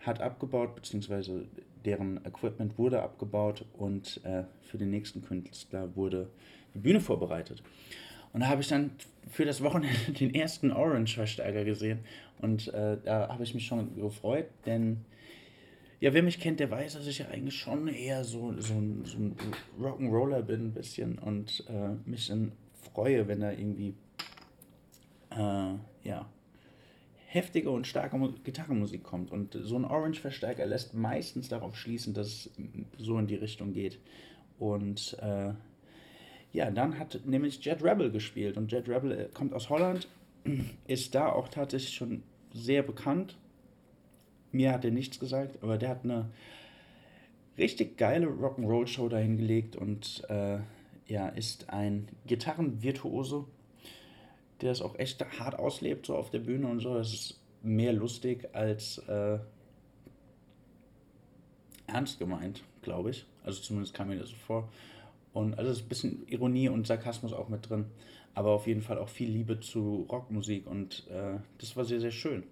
hat 0.00 0.20
abgebaut, 0.20 0.74
beziehungsweise 0.74 1.46
deren 1.84 2.24
Equipment 2.24 2.78
wurde 2.78 3.02
abgebaut 3.02 3.64
und 3.74 4.20
äh, 4.24 4.44
für 4.62 4.78
den 4.78 4.90
nächsten 4.90 5.22
Künstler 5.22 5.94
wurde 5.96 6.28
die 6.74 6.78
Bühne 6.78 7.00
vorbereitet. 7.00 7.62
Und 8.32 8.40
da 8.40 8.48
habe 8.48 8.62
ich 8.62 8.68
dann 8.68 8.90
für 9.30 9.44
das 9.44 9.62
Wochenende 9.62 10.12
den 10.18 10.34
ersten 10.34 10.72
Orange-Verstärker 10.72 11.64
gesehen 11.64 12.00
und 12.40 12.68
äh, 12.74 12.98
da 13.04 13.28
habe 13.28 13.44
ich 13.44 13.54
mich 13.54 13.66
schon 13.66 13.94
gefreut, 13.96 14.46
denn 14.66 15.04
ja, 16.00 16.12
wer 16.12 16.22
mich 16.22 16.38
kennt, 16.38 16.60
der 16.60 16.70
weiß, 16.70 16.94
dass 16.94 17.06
ich 17.06 17.20
ja 17.20 17.28
eigentlich 17.28 17.54
schon 17.54 17.88
eher 17.88 18.24
so, 18.24 18.52
so 18.60 18.74
ein, 18.74 19.04
so 19.04 19.16
ein 19.16 19.36
Rock'n'Roller 19.80 20.42
bin, 20.42 20.66
ein 20.66 20.72
bisschen 20.72 21.18
und 21.18 21.64
äh, 21.68 22.08
mich 22.08 22.28
dann 22.28 22.52
freue, 22.92 23.26
wenn 23.26 23.40
da 23.40 23.52
irgendwie 23.52 23.94
äh, 25.30 25.74
ja, 26.02 26.26
heftige 27.34 27.70
und 27.70 27.86
starke 27.86 28.16
Mu- 28.16 28.32
Gitarrenmusik 28.44 29.02
kommt. 29.02 29.32
Und 29.32 29.58
so 29.60 29.76
ein 29.76 29.84
Orange-Verstärker 29.84 30.64
lässt 30.66 30.94
meistens 30.94 31.48
darauf 31.48 31.76
schließen, 31.76 32.14
dass 32.14 32.28
es 32.28 32.50
so 32.96 33.18
in 33.18 33.26
die 33.26 33.34
Richtung 33.34 33.72
geht. 33.72 33.98
Und 34.58 35.16
äh, 35.20 35.52
ja, 36.52 36.70
dann 36.70 36.96
hat 36.98 37.20
nämlich 37.26 37.62
Jet 37.64 37.82
Rebel 37.82 38.12
gespielt. 38.12 38.56
Und 38.56 38.70
Jet 38.70 38.88
Rebel 38.88 39.10
äh, 39.12 39.28
kommt 39.34 39.52
aus 39.52 39.68
Holland, 39.68 40.06
ist 40.86 41.16
da 41.16 41.28
auch 41.32 41.48
tatsächlich 41.48 41.94
schon 41.94 42.22
sehr 42.52 42.84
bekannt. 42.84 43.36
Mir 44.52 44.70
hat 44.72 44.84
er 44.84 44.92
nichts 44.92 45.18
gesagt, 45.18 45.60
aber 45.60 45.76
der 45.76 45.88
hat 45.88 46.04
eine 46.04 46.30
richtig 47.58 47.98
geile 47.98 48.28
Rock'n'Roll-Show 48.28 49.08
dahingelegt 49.08 49.74
und 49.74 50.22
äh, 50.28 50.58
ja, 51.08 51.28
ist 51.28 51.70
ein 51.70 52.06
Gitarrenvirtuose, 52.28 53.44
der 54.64 54.72
es 54.72 54.82
auch 54.82 54.98
echt 54.98 55.24
hart 55.38 55.58
auslebt, 55.58 56.06
so 56.06 56.16
auf 56.16 56.30
der 56.30 56.40
Bühne 56.40 56.66
und 56.66 56.80
so. 56.80 56.96
Es 56.96 57.12
ist 57.12 57.40
mehr 57.62 57.92
lustig 57.92 58.48
als 58.54 58.98
äh, 59.06 59.38
ernst 61.86 62.18
gemeint, 62.18 62.62
glaube 62.82 63.10
ich. 63.10 63.26
Also 63.44 63.60
zumindest 63.60 63.94
kam 63.94 64.08
mir 64.08 64.18
das 64.18 64.30
so 64.30 64.36
vor. 64.36 64.68
Und 65.34 65.58
also 65.58 65.70
ist 65.70 65.82
ein 65.82 65.88
bisschen 65.88 66.26
Ironie 66.28 66.68
und 66.68 66.86
Sarkasmus 66.86 67.32
auch 67.32 67.48
mit 67.48 67.68
drin. 67.68 67.86
Aber 68.34 68.50
auf 68.50 68.66
jeden 68.66 68.82
Fall 68.82 68.98
auch 68.98 69.08
viel 69.08 69.28
Liebe 69.28 69.60
zu 69.60 70.06
Rockmusik 70.10 70.66
und 70.66 71.06
äh, 71.08 71.38
das 71.58 71.76
war 71.76 71.84
sehr, 71.84 72.00
sehr 72.00 72.10
schön. 72.10 72.44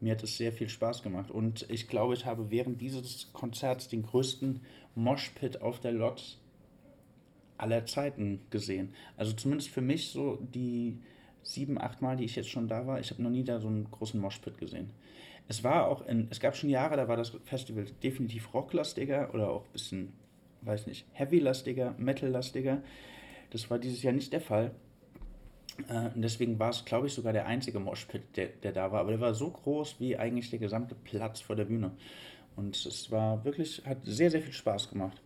Mir 0.00 0.12
hat 0.12 0.22
es 0.22 0.36
sehr 0.36 0.52
viel 0.52 0.68
Spaß 0.68 1.02
gemacht. 1.02 1.30
Und 1.30 1.68
ich 1.68 1.88
glaube, 1.88 2.14
ich 2.14 2.24
habe 2.24 2.50
während 2.50 2.80
dieses 2.80 3.32
Konzerts 3.32 3.88
den 3.88 4.04
größten 4.04 4.60
Moshpit 4.94 5.60
auf 5.60 5.80
der 5.80 5.92
Lot 5.92 6.38
aller 7.56 7.84
Zeiten 7.84 8.40
gesehen. 8.50 8.94
Also 9.16 9.32
zumindest 9.32 9.70
für 9.70 9.80
mich 9.80 10.10
so 10.10 10.38
die 10.40 10.98
sieben, 11.42 11.80
acht 11.80 12.02
Mal, 12.02 12.16
die 12.16 12.24
ich 12.24 12.36
jetzt 12.36 12.50
schon 12.50 12.68
da 12.68 12.86
war, 12.86 13.00
ich 13.00 13.10
habe 13.10 13.22
noch 13.22 13.30
nie 13.30 13.44
da 13.44 13.60
so 13.60 13.68
einen 13.68 13.90
großen 13.90 14.20
Moshpit 14.20 14.58
gesehen. 14.58 14.90
Es 15.48 15.64
war 15.64 15.88
auch, 15.88 16.06
in, 16.06 16.28
es 16.30 16.40
gab 16.40 16.56
schon 16.56 16.68
Jahre, 16.68 16.96
da 16.96 17.08
war 17.08 17.16
das 17.16 17.32
Festival 17.44 17.86
definitiv 18.02 18.52
rocklastiger 18.52 19.32
oder 19.32 19.50
auch 19.50 19.64
ein 19.64 19.72
bisschen, 19.72 20.12
weiß 20.62 20.86
nicht, 20.86 21.06
heavy-lastiger, 21.12 21.94
metal-lastiger. 21.96 22.82
Das 23.50 23.70
war 23.70 23.78
dieses 23.78 24.02
Jahr 24.02 24.12
nicht 24.12 24.32
der 24.32 24.42
Fall. 24.42 24.72
Äh, 25.88 26.10
und 26.14 26.22
deswegen 26.22 26.58
war 26.58 26.70
es, 26.70 26.84
glaube 26.84 27.06
ich, 27.06 27.14
sogar 27.14 27.32
der 27.32 27.46
einzige 27.46 27.80
Moshpit, 27.80 28.36
der, 28.36 28.48
der 28.48 28.72
da 28.72 28.92
war. 28.92 29.00
Aber 29.00 29.10
der 29.10 29.20
war 29.20 29.32
so 29.32 29.50
groß 29.50 30.00
wie 30.00 30.18
eigentlich 30.18 30.50
der 30.50 30.58
gesamte 30.58 30.94
Platz 30.94 31.40
vor 31.40 31.56
der 31.56 31.64
Bühne. 31.64 31.92
Und 32.56 32.74
es 32.74 33.10
war 33.10 33.44
wirklich, 33.44 33.82
hat 33.86 33.98
sehr, 34.04 34.30
sehr 34.30 34.42
viel 34.42 34.52
Spaß 34.52 34.90
gemacht. 34.90 35.22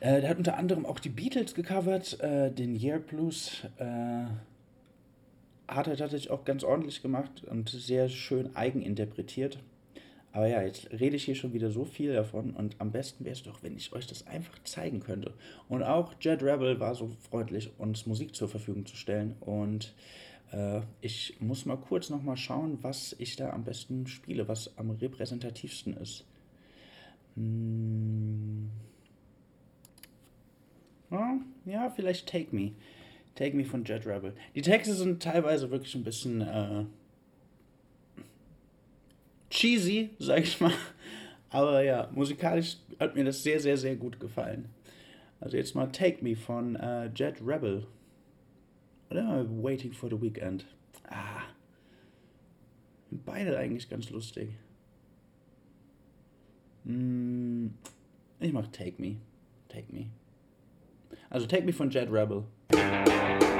Äh, 0.00 0.20
der 0.20 0.30
hat 0.30 0.38
unter 0.38 0.56
anderem 0.56 0.84
auch 0.84 0.98
die 0.98 1.08
Beatles 1.08 1.54
gecovert, 1.54 2.20
äh, 2.20 2.50
den 2.50 2.74
Year 2.74 2.98
Blues. 2.98 3.64
Äh, 3.78 4.24
hat 5.70 5.86
er 5.86 5.96
tatsächlich 5.96 6.30
auch 6.30 6.44
ganz 6.44 6.64
ordentlich 6.64 7.00
gemacht 7.00 7.44
und 7.44 7.68
sehr 7.70 8.08
schön 8.08 8.54
eigeninterpretiert. 8.56 9.58
Aber 10.32 10.46
ja, 10.46 10.62
jetzt 10.62 10.90
rede 10.92 11.16
ich 11.16 11.24
hier 11.24 11.34
schon 11.34 11.52
wieder 11.52 11.70
so 11.70 11.84
viel 11.84 12.12
davon 12.12 12.50
und 12.50 12.76
am 12.78 12.92
besten 12.92 13.24
wäre 13.24 13.34
es 13.34 13.42
doch, 13.42 13.62
wenn 13.62 13.76
ich 13.76 13.92
euch 13.92 14.06
das 14.06 14.26
einfach 14.26 14.62
zeigen 14.62 15.00
könnte. 15.00 15.32
Und 15.68 15.82
auch 15.82 16.14
Jet 16.20 16.42
Rebel 16.42 16.78
war 16.78 16.94
so 16.94 17.08
freundlich, 17.08 17.70
uns 17.78 18.06
Musik 18.06 18.36
zur 18.36 18.48
Verfügung 18.48 18.86
zu 18.86 18.96
stellen. 18.96 19.34
Und 19.40 19.92
äh, 20.52 20.82
ich 21.00 21.36
muss 21.40 21.66
mal 21.66 21.76
kurz 21.76 22.10
nochmal 22.10 22.36
schauen, 22.36 22.78
was 22.82 23.16
ich 23.18 23.36
da 23.36 23.50
am 23.50 23.64
besten 23.64 24.06
spiele, 24.06 24.46
was 24.46 24.76
am 24.78 24.90
repräsentativsten 24.90 25.96
ist. 25.96 26.24
Hm. 27.34 28.70
Ja, 31.10 31.40
ja, 31.64 31.90
vielleicht 31.90 32.28
Take 32.28 32.54
Me. 32.54 32.72
Take 33.40 33.56
Me 33.56 33.64
von 33.64 33.84
Jet 33.84 34.06
Rebel. 34.06 34.34
Die 34.54 34.60
Texte 34.60 34.92
sind 34.92 35.22
teilweise 35.22 35.70
wirklich 35.70 35.94
ein 35.94 36.04
bisschen 36.04 36.42
äh, 36.42 36.84
cheesy, 39.48 40.10
sag 40.18 40.42
ich 40.42 40.60
mal. 40.60 40.74
Aber 41.48 41.82
ja, 41.82 42.10
musikalisch 42.12 42.76
hat 42.98 43.16
mir 43.16 43.24
das 43.24 43.42
sehr, 43.42 43.58
sehr, 43.58 43.78
sehr 43.78 43.96
gut 43.96 44.20
gefallen. 44.20 44.68
Also 45.40 45.56
jetzt 45.56 45.74
mal 45.74 45.86
Take 45.86 46.22
Me 46.22 46.36
von 46.36 46.76
äh, 46.76 47.06
Jet 47.14 47.40
Rebel. 47.42 47.86
Oder 49.10 49.46
Waiting 49.48 49.94
for 49.94 50.10
the 50.10 50.20
Weekend. 50.20 50.66
Ah. 51.08 51.44
Beide 53.10 53.56
eigentlich 53.56 53.88
ganz 53.88 54.10
lustig. 54.10 54.50
Hm, 56.84 57.72
ich 58.38 58.52
mach 58.52 58.66
Take 58.66 59.00
Me. 59.00 59.16
Take 59.68 59.90
Me. 59.90 60.10
Also 61.30 61.46
Take 61.46 61.64
Me 61.64 61.72
von 61.72 61.88
Jet 61.88 62.12
Rebel. 62.12 62.44
Thank 62.72 63.54
you. 63.54 63.59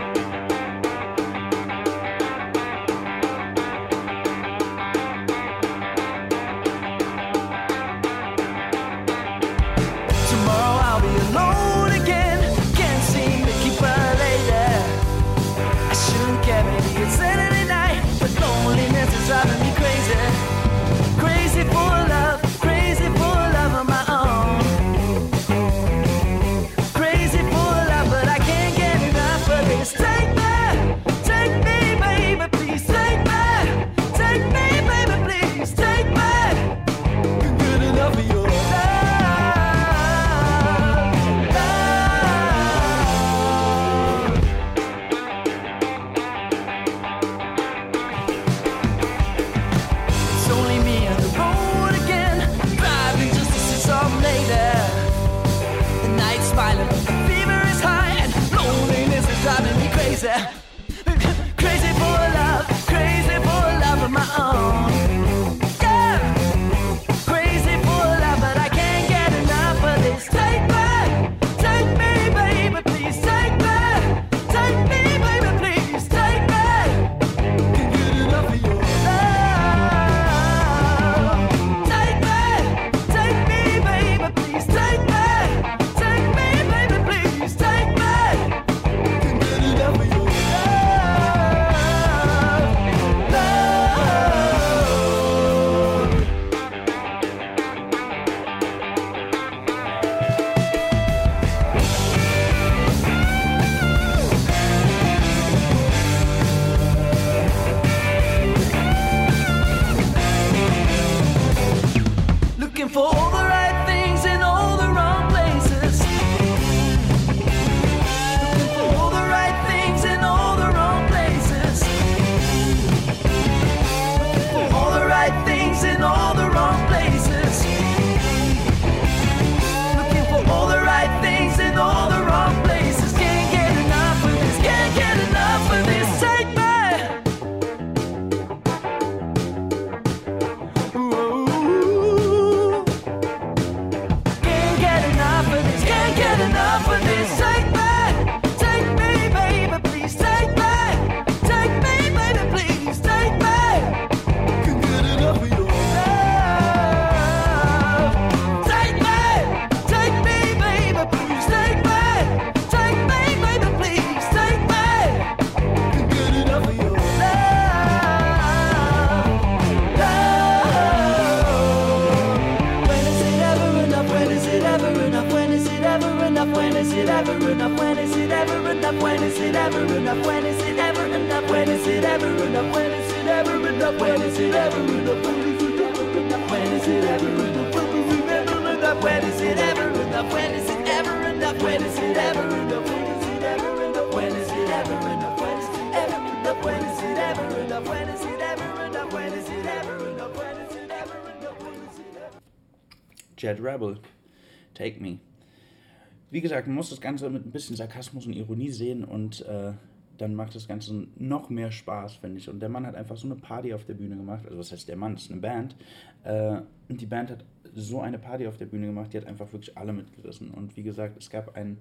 Gesagt, 206.51 206.67
man 206.67 206.77
muss 206.77 206.91
das 206.91 207.01
Ganze 207.01 207.29
mit 207.31 207.47
ein 207.47 207.51
bisschen 207.51 207.77
Sarkasmus 207.77 208.27
und 208.27 208.35
Ironie 208.35 208.71
sehen 208.71 209.05
und 209.05 209.45
äh, 209.47 209.73
dann 210.21 210.35
macht 210.35 210.55
das 210.55 210.69
Ganze 210.69 211.07
noch 211.17 211.49
mehr 211.49 211.71
Spaß, 211.71 212.17
finde 212.17 212.39
ich. 212.39 212.49
Und 212.49 212.61
der 212.61 212.69
Mann 212.69 212.87
hat 212.87 212.95
einfach 212.95 213.17
so 213.17 213.27
eine 213.27 213.37
Party 213.37 213.73
auf 213.73 213.85
der 213.85 213.95
Bühne 213.95 214.17
gemacht. 214.17 214.45
Also, 214.45 214.59
was 214.59 214.71
heißt 214.71 214.89
der 214.89 214.97
Mann? 214.97 215.15
Das 215.15 215.25
ist 215.25 215.31
eine 215.31 215.41
Band. 215.41 215.77
Äh, 216.25 216.61
und 216.89 217.01
die 217.01 217.07
Band 217.07 217.31
hat 217.31 217.45
so 217.75 218.01
eine 218.01 218.19
Party 218.19 218.47
auf 218.47 218.57
der 218.59 218.67
Bühne 218.67 218.87
gemacht, 218.87 219.13
die 219.13 219.17
hat 219.17 219.27
einfach 219.27 219.51
wirklich 219.53 219.77
alle 219.79 219.93
mitgerissen. 219.93 220.51
Und 220.51 220.77
wie 220.77 220.83
gesagt, 220.83 221.17
es 221.17 221.31
gab 221.31 221.57
einen, 221.57 221.79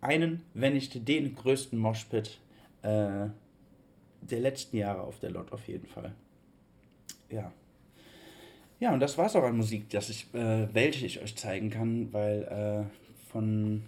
einen 0.00 0.42
wenn 0.54 0.74
nicht 0.74 1.06
den 1.06 1.34
größten 1.34 1.78
Moshpit 1.78 2.38
äh, 2.82 3.26
der 4.22 4.40
letzten 4.40 4.76
Jahre 4.76 5.02
auf 5.02 5.18
der 5.18 5.30
Lot 5.30 5.52
auf 5.52 5.66
jeden 5.68 5.86
Fall. 5.86 6.14
Ja. 7.30 7.52
Ja, 8.78 8.94
und 8.94 9.00
das 9.00 9.18
war's 9.18 9.36
auch 9.36 9.44
an 9.44 9.58
Musik, 9.58 9.90
das 9.90 10.08
ich, 10.08 10.32
äh, 10.32 10.72
welche 10.72 11.04
ich 11.04 11.20
euch 11.20 11.36
zeigen 11.36 11.68
kann, 11.68 12.10
weil 12.12 12.88
äh, 12.88 12.99
von 13.32 13.82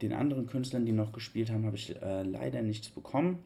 den 0.00 0.12
anderen 0.12 0.46
Künstlern, 0.46 0.84
die 0.84 0.92
noch 0.92 1.12
gespielt 1.12 1.50
haben, 1.50 1.64
habe 1.64 1.76
ich 1.76 1.94
äh, 2.02 2.22
leider 2.22 2.62
nichts 2.62 2.88
bekommen. 2.88 3.38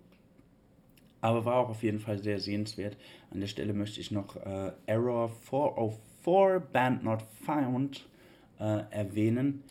Aber 1.20 1.44
war 1.44 1.56
auch 1.56 1.68
auf 1.68 1.82
jeden 1.82 2.00
Fall 2.00 2.18
sehr 2.18 2.40
sehenswert. 2.40 2.96
An 3.30 3.40
der 3.40 3.46
Stelle 3.46 3.72
möchte 3.72 4.00
ich 4.00 4.10
noch 4.10 4.36
äh, 4.36 4.72
Error 4.86 5.28
404 5.28 6.60
Band 6.72 7.04
Not 7.04 7.22
Found 7.44 8.06
äh, 8.58 8.82
erwähnen. 8.90 9.62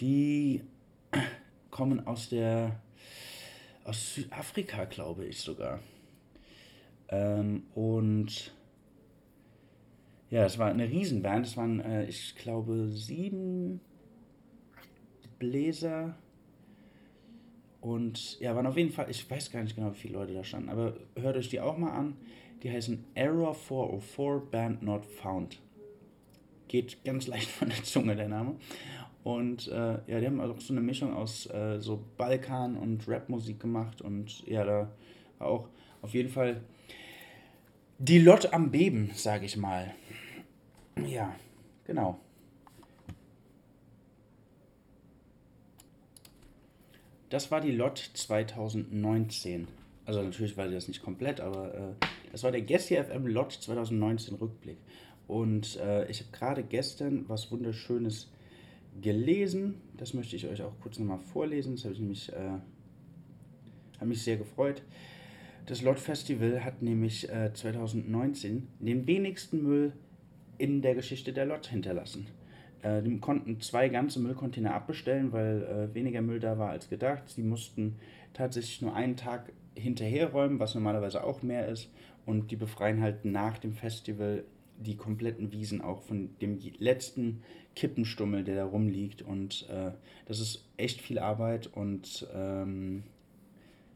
Die 0.00 0.62
kommen 1.70 2.06
aus 2.06 2.28
der 2.28 2.80
aus 3.84 4.14
Südafrika, 4.14 4.84
glaube 4.84 5.24
ich 5.26 5.40
sogar. 5.40 5.80
Ähm, 7.08 7.64
und 7.74 8.52
ja, 10.30 10.44
es 10.44 10.58
war 10.58 10.70
eine 10.70 10.88
Riesenband. 10.88 11.46
Es 11.46 11.56
waren, 11.56 11.80
äh, 11.80 12.06
ich 12.06 12.36
glaube, 12.36 12.88
sieben 12.88 13.80
Bläser. 15.42 16.14
Und 17.80 18.38
ja, 18.38 18.54
waren 18.54 18.66
auf 18.68 18.76
jeden 18.76 18.92
Fall, 18.92 19.10
ich 19.10 19.28
weiß 19.28 19.50
gar 19.50 19.60
nicht 19.64 19.74
genau, 19.74 19.90
wie 19.90 19.98
viele 19.98 20.14
Leute 20.14 20.32
da 20.32 20.44
standen, 20.44 20.68
aber 20.68 20.94
hört 21.16 21.36
euch 21.36 21.48
die 21.48 21.60
auch 21.60 21.76
mal 21.76 21.90
an. 21.90 22.16
Die 22.62 22.70
heißen 22.70 23.04
Error 23.14 23.54
404 23.54 24.50
Band 24.52 24.82
Not 24.84 25.04
Found. 25.04 25.60
Geht 26.68 27.02
ganz 27.04 27.26
leicht 27.26 27.50
von 27.50 27.70
der 27.70 27.82
Zunge, 27.82 28.14
der 28.14 28.28
Name. 28.28 28.54
Und 29.24 29.66
äh, 29.66 29.98
ja, 30.06 30.20
die 30.20 30.26
haben 30.26 30.40
auch 30.40 30.60
so 30.60 30.72
eine 30.72 30.80
Mischung 30.80 31.12
aus 31.12 31.46
äh, 31.46 31.80
so 31.80 32.04
Balkan 32.16 32.76
und 32.76 33.08
Rapmusik 33.08 33.58
gemacht. 33.58 34.00
Und 34.00 34.46
ja, 34.46 34.64
da 34.64 34.92
war 35.38 35.48
auch 35.48 35.68
auf 36.02 36.14
jeden 36.14 36.28
Fall 36.28 36.60
die 37.98 38.20
Lot 38.20 38.52
am 38.52 38.70
Beben, 38.70 39.10
sage 39.14 39.46
ich 39.46 39.56
mal. 39.56 39.92
Ja, 41.04 41.34
genau. 41.84 42.20
Das 47.32 47.50
war 47.50 47.62
die 47.62 47.70
Lot 47.70 48.10
2019. 48.12 49.66
Also 50.04 50.20
natürlich 50.20 50.54
war 50.58 50.68
das 50.68 50.86
nicht 50.86 51.02
komplett, 51.02 51.40
aber 51.40 51.74
äh, 51.74 52.06
das 52.30 52.42
war 52.42 52.52
der 52.52 52.60
Guest 52.60 52.88
FM 52.88 53.26
Lot 53.26 53.52
2019 53.52 54.34
Rückblick. 54.34 54.76
Und 55.28 55.78
äh, 55.78 56.10
ich 56.10 56.20
habe 56.20 56.30
gerade 56.30 56.62
gestern 56.62 57.26
was 57.30 57.50
Wunderschönes 57.50 58.30
gelesen. 59.00 59.80
Das 59.96 60.12
möchte 60.12 60.36
ich 60.36 60.46
euch 60.46 60.60
auch 60.60 60.78
kurz 60.82 60.98
nochmal 60.98 61.20
vorlesen. 61.20 61.76
Das 61.76 61.84
habe 61.84 61.94
ich 61.94 62.00
nämlich, 62.00 62.30
äh, 62.34 64.04
mich 64.04 64.22
sehr 64.22 64.36
gefreut. 64.36 64.82
Das 65.64 65.80
Lot 65.80 66.00
Festival 66.00 66.62
hat 66.62 66.82
nämlich 66.82 67.30
äh, 67.30 67.50
2019 67.54 68.68
den 68.78 69.06
wenigsten 69.06 69.62
Müll 69.62 69.94
in 70.58 70.82
der 70.82 70.94
Geschichte 70.94 71.32
der 71.32 71.46
Lot 71.46 71.68
hinterlassen. 71.68 72.26
Äh, 72.82 73.02
die 73.02 73.18
konnten 73.18 73.60
zwei 73.60 73.88
ganze 73.88 74.20
Müllcontainer 74.20 74.74
abbestellen, 74.74 75.32
weil 75.32 75.62
äh, 75.62 75.94
weniger 75.94 76.20
Müll 76.20 76.40
da 76.40 76.58
war 76.58 76.70
als 76.70 76.88
gedacht. 76.88 77.22
Sie 77.28 77.42
mussten 77.42 77.96
tatsächlich 78.34 78.82
nur 78.82 78.94
einen 78.94 79.16
Tag 79.16 79.52
hinterherräumen, 79.74 80.58
was 80.58 80.74
normalerweise 80.74 81.24
auch 81.24 81.42
mehr 81.42 81.68
ist. 81.68 81.90
Und 82.26 82.50
die 82.50 82.56
befreien 82.56 83.00
halt 83.00 83.24
nach 83.24 83.58
dem 83.58 83.72
Festival 83.72 84.44
die 84.78 84.96
kompletten 84.96 85.52
Wiesen 85.52 85.80
auch 85.80 86.02
von 86.02 86.30
dem 86.40 86.58
letzten 86.78 87.42
Kippenstummel, 87.76 88.44
der 88.44 88.56
da 88.56 88.64
rumliegt. 88.64 89.22
Und 89.22 89.68
äh, 89.70 89.92
das 90.26 90.40
ist 90.40 90.68
echt 90.76 91.00
viel 91.00 91.18
Arbeit. 91.18 91.68
Und 91.68 92.26
ähm, 92.34 93.04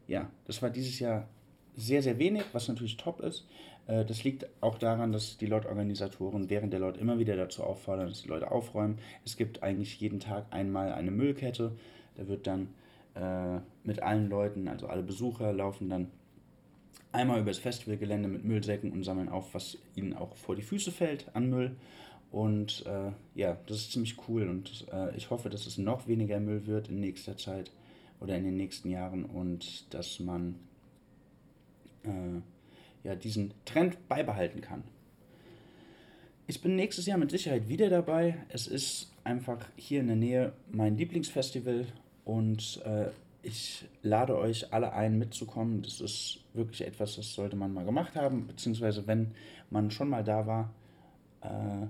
ja, 0.06 0.30
das 0.44 0.62
war 0.62 0.70
dieses 0.70 0.98
Jahr 0.98 1.28
sehr, 1.76 2.02
sehr 2.02 2.18
wenig, 2.18 2.44
was 2.52 2.68
natürlich 2.68 2.96
top 2.96 3.20
ist. 3.20 3.46
Äh, 3.86 4.04
Das 4.04 4.24
liegt 4.24 4.46
auch 4.60 4.78
daran, 4.78 5.12
dass 5.12 5.38
die 5.38 5.46
Lot-Organisatoren 5.46 6.50
während 6.50 6.72
der 6.72 6.80
Lot 6.80 6.96
immer 6.96 7.18
wieder 7.18 7.36
dazu 7.36 7.62
auffordern, 7.62 8.08
dass 8.08 8.22
die 8.22 8.28
Leute 8.28 8.50
aufräumen. 8.50 8.98
Es 9.24 9.36
gibt 9.36 9.62
eigentlich 9.62 10.00
jeden 10.00 10.20
Tag 10.20 10.46
einmal 10.50 10.92
eine 10.92 11.10
Müllkette. 11.10 11.72
Da 12.16 12.28
wird 12.28 12.46
dann 12.46 12.68
äh, 13.14 13.60
mit 13.84 14.02
allen 14.02 14.28
Leuten, 14.28 14.68
also 14.68 14.86
alle 14.86 15.02
Besucher, 15.02 15.52
laufen 15.52 15.88
dann 15.88 16.10
einmal 17.12 17.40
über 17.40 17.50
das 17.50 17.58
Festivalgelände 17.58 18.28
mit 18.28 18.44
Müllsäcken 18.44 18.92
und 18.92 19.02
sammeln 19.04 19.28
auf, 19.28 19.54
was 19.54 19.78
ihnen 19.94 20.14
auch 20.14 20.36
vor 20.36 20.54
die 20.54 20.62
Füße 20.62 20.92
fällt 20.92 21.34
an 21.34 21.48
Müll. 21.48 21.76
Und 22.30 22.84
äh, 22.86 23.12
ja, 23.34 23.56
das 23.66 23.78
ist 23.78 23.92
ziemlich 23.92 24.16
cool 24.28 24.48
und 24.48 24.86
äh, 24.92 25.16
ich 25.16 25.30
hoffe, 25.30 25.48
dass 25.48 25.66
es 25.66 25.78
noch 25.78 26.06
weniger 26.08 26.40
Müll 26.40 26.66
wird 26.66 26.88
in 26.88 27.00
nächster 27.00 27.36
Zeit 27.36 27.70
oder 28.20 28.36
in 28.36 28.44
den 28.44 28.56
nächsten 28.56 28.90
Jahren 28.90 29.24
und 29.24 29.94
dass 29.94 30.20
man 30.20 30.56
äh, 32.02 32.40
ja, 33.06 33.14
diesen 33.14 33.54
Trend 33.64 34.08
beibehalten 34.08 34.60
kann. 34.60 34.82
Ich 36.48 36.60
bin 36.60 36.76
nächstes 36.76 37.06
Jahr 37.06 37.18
mit 37.18 37.30
Sicherheit 37.30 37.68
wieder 37.68 37.88
dabei. 37.88 38.36
Es 38.48 38.66
ist 38.66 39.12
einfach 39.24 39.58
hier 39.76 40.00
in 40.00 40.08
der 40.08 40.16
Nähe 40.16 40.52
mein 40.70 40.96
Lieblingsfestival 40.96 41.86
und 42.24 42.82
äh, 42.84 43.06
ich 43.42 43.84
lade 44.02 44.36
euch 44.36 44.72
alle 44.72 44.92
ein, 44.92 45.18
mitzukommen. 45.18 45.82
Das 45.82 46.00
ist 46.00 46.40
wirklich 46.52 46.82
etwas, 46.82 47.16
das 47.16 47.32
sollte 47.32 47.56
man 47.56 47.72
mal 47.72 47.84
gemacht 47.84 48.16
haben, 48.16 48.46
beziehungsweise 48.46 49.06
wenn 49.06 49.32
man 49.70 49.90
schon 49.90 50.08
mal 50.08 50.24
da 50.24 50.46
war, 50.46 50.74
äh, 51.42 51.86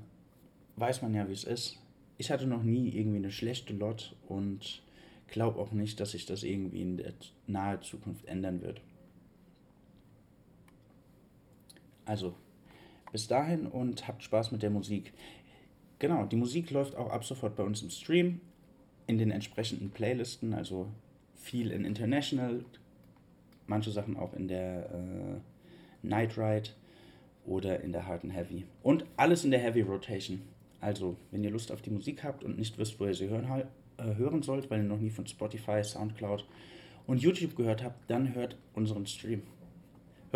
weiß 0.77 1.01
man 1.03 1.14
ja, 1.14 1.27
wie 1.29 1.33
es 1.33 1.45
ist. 1.45 1.79
Ich 2.19 2.31
hatte 2.31 2.47
noch 2.47 2.62
nie 2.62 2.91
irgendwie 2.91 3.19
eine 3.19 3.31
schlechte 3.31 3.73
Lot 3.73 4.14
und 4.29 4.83
glaube 5.29 5.61
auch 5.61 5.73
nicht, 5.73 5.99
dass 5.99 6.12
sich 6.12 6.27
das 6.27 6.43
irgendwie 6.43 6.83
in 6.83 6.97
der 6.99 7.12
nahe 7.47 7.81
Zukunft 7.81 8.27
ändern 8.27 8.61
wird. 8.61 8.81
Also, 12.07 12.35
bis 13.13 13.29
dahin 13.29 13.67
und 13.67 14.09
habt 14.09 14.23
Spaß 14.23 14.53
mit 14.53 14.63
der 14.63 14.71
Musik. 14.71 15.13
Genau, 15.99 16.25
die 16.25 16.37
Musik 16.37 16.71
läuft 16.71 16.97
auch 16.97 17.11
ab 17.11 17.25
sofort 17.25 17.57
bei 17.57 17.63
uns 17.63 17.83
im 17.83 17.91
Stream 17.91 18.41
in 19.07 19.19
den 19.19 19.31
entsprechenden 19.31 19.91
Playlisten, 19.91 20.55
also 20.55 20.89
viel 21.35 21.71
in 21.71 21.85
International, 21.85 22.65
manche 23.67 23.91
Sachen 23.91 24.17
auch 24.17 24.35
in 24.35 24.49
der 24.49 24.91
äh, 24.91 26.07
Night 26.07 26.37
Ride 26.37 26.71
oder 27.45 27.81
in 27.81 27.93
der 27.93 28.07
Hard 28.07 28.25
and 28.25 28.35
Heavy. 28.35 28.65
Und 28.83 29.05
alles 29.17 29.45
in 29.45 29.51
der 29.51 29.61
Heavy 29.61 29.83
Rotation. 29.83 30.43
Also, 30.81 31.17
wenn 31.31 31.45
ihr 31.45 31.51
Lust 31.51 31.73
auf 31.73 31.83
die 31.83 31.91
Musik 31.91 32.23
habt 32.25 32.45
und 32.45 32.59
nicht 32.59 32.79
wisst, 32.79 33.01
wo 33.01 33.07
ihr 33.07 33.15
sie 33.15 33.29
hören, 33.29 33.47
äh, 33.97 34.15
hören 34.17 34.43
sollt, 34.43 34.71
weil 34.71 34.81
ihr 34.81 34.89
noch 34.89 35.01
nie 35.01 35.11
von 35.11 35.27
Spotify, 35.27 35.83
Soundcloud 35.83 36.45
und 37.07 37.23
YouTube 37.23 37.57
gehört 37.57 37.83
habt, 37.83 38.11
dann 38.11 38.35
hört 38.35 38.57
unseren 38.75 39.07
Stream. 39.07 39.43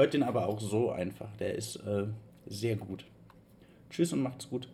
Hört 0.00 0.14
den 0.14 0.22
aber 0.22 0.46
auch 0.46 0.58
so 0.60 0.90
einfach. 0.90 1.28
Der 1.36 1.54
ist 1.56 1.76
äh, 1.76 2.06
sehr 2.46 2.76
gut. 2.76 3.04
Tschüss 3.90 4.14
und 4.14 4.22
macht's 4.22 4.48
gut. 4.48 4.66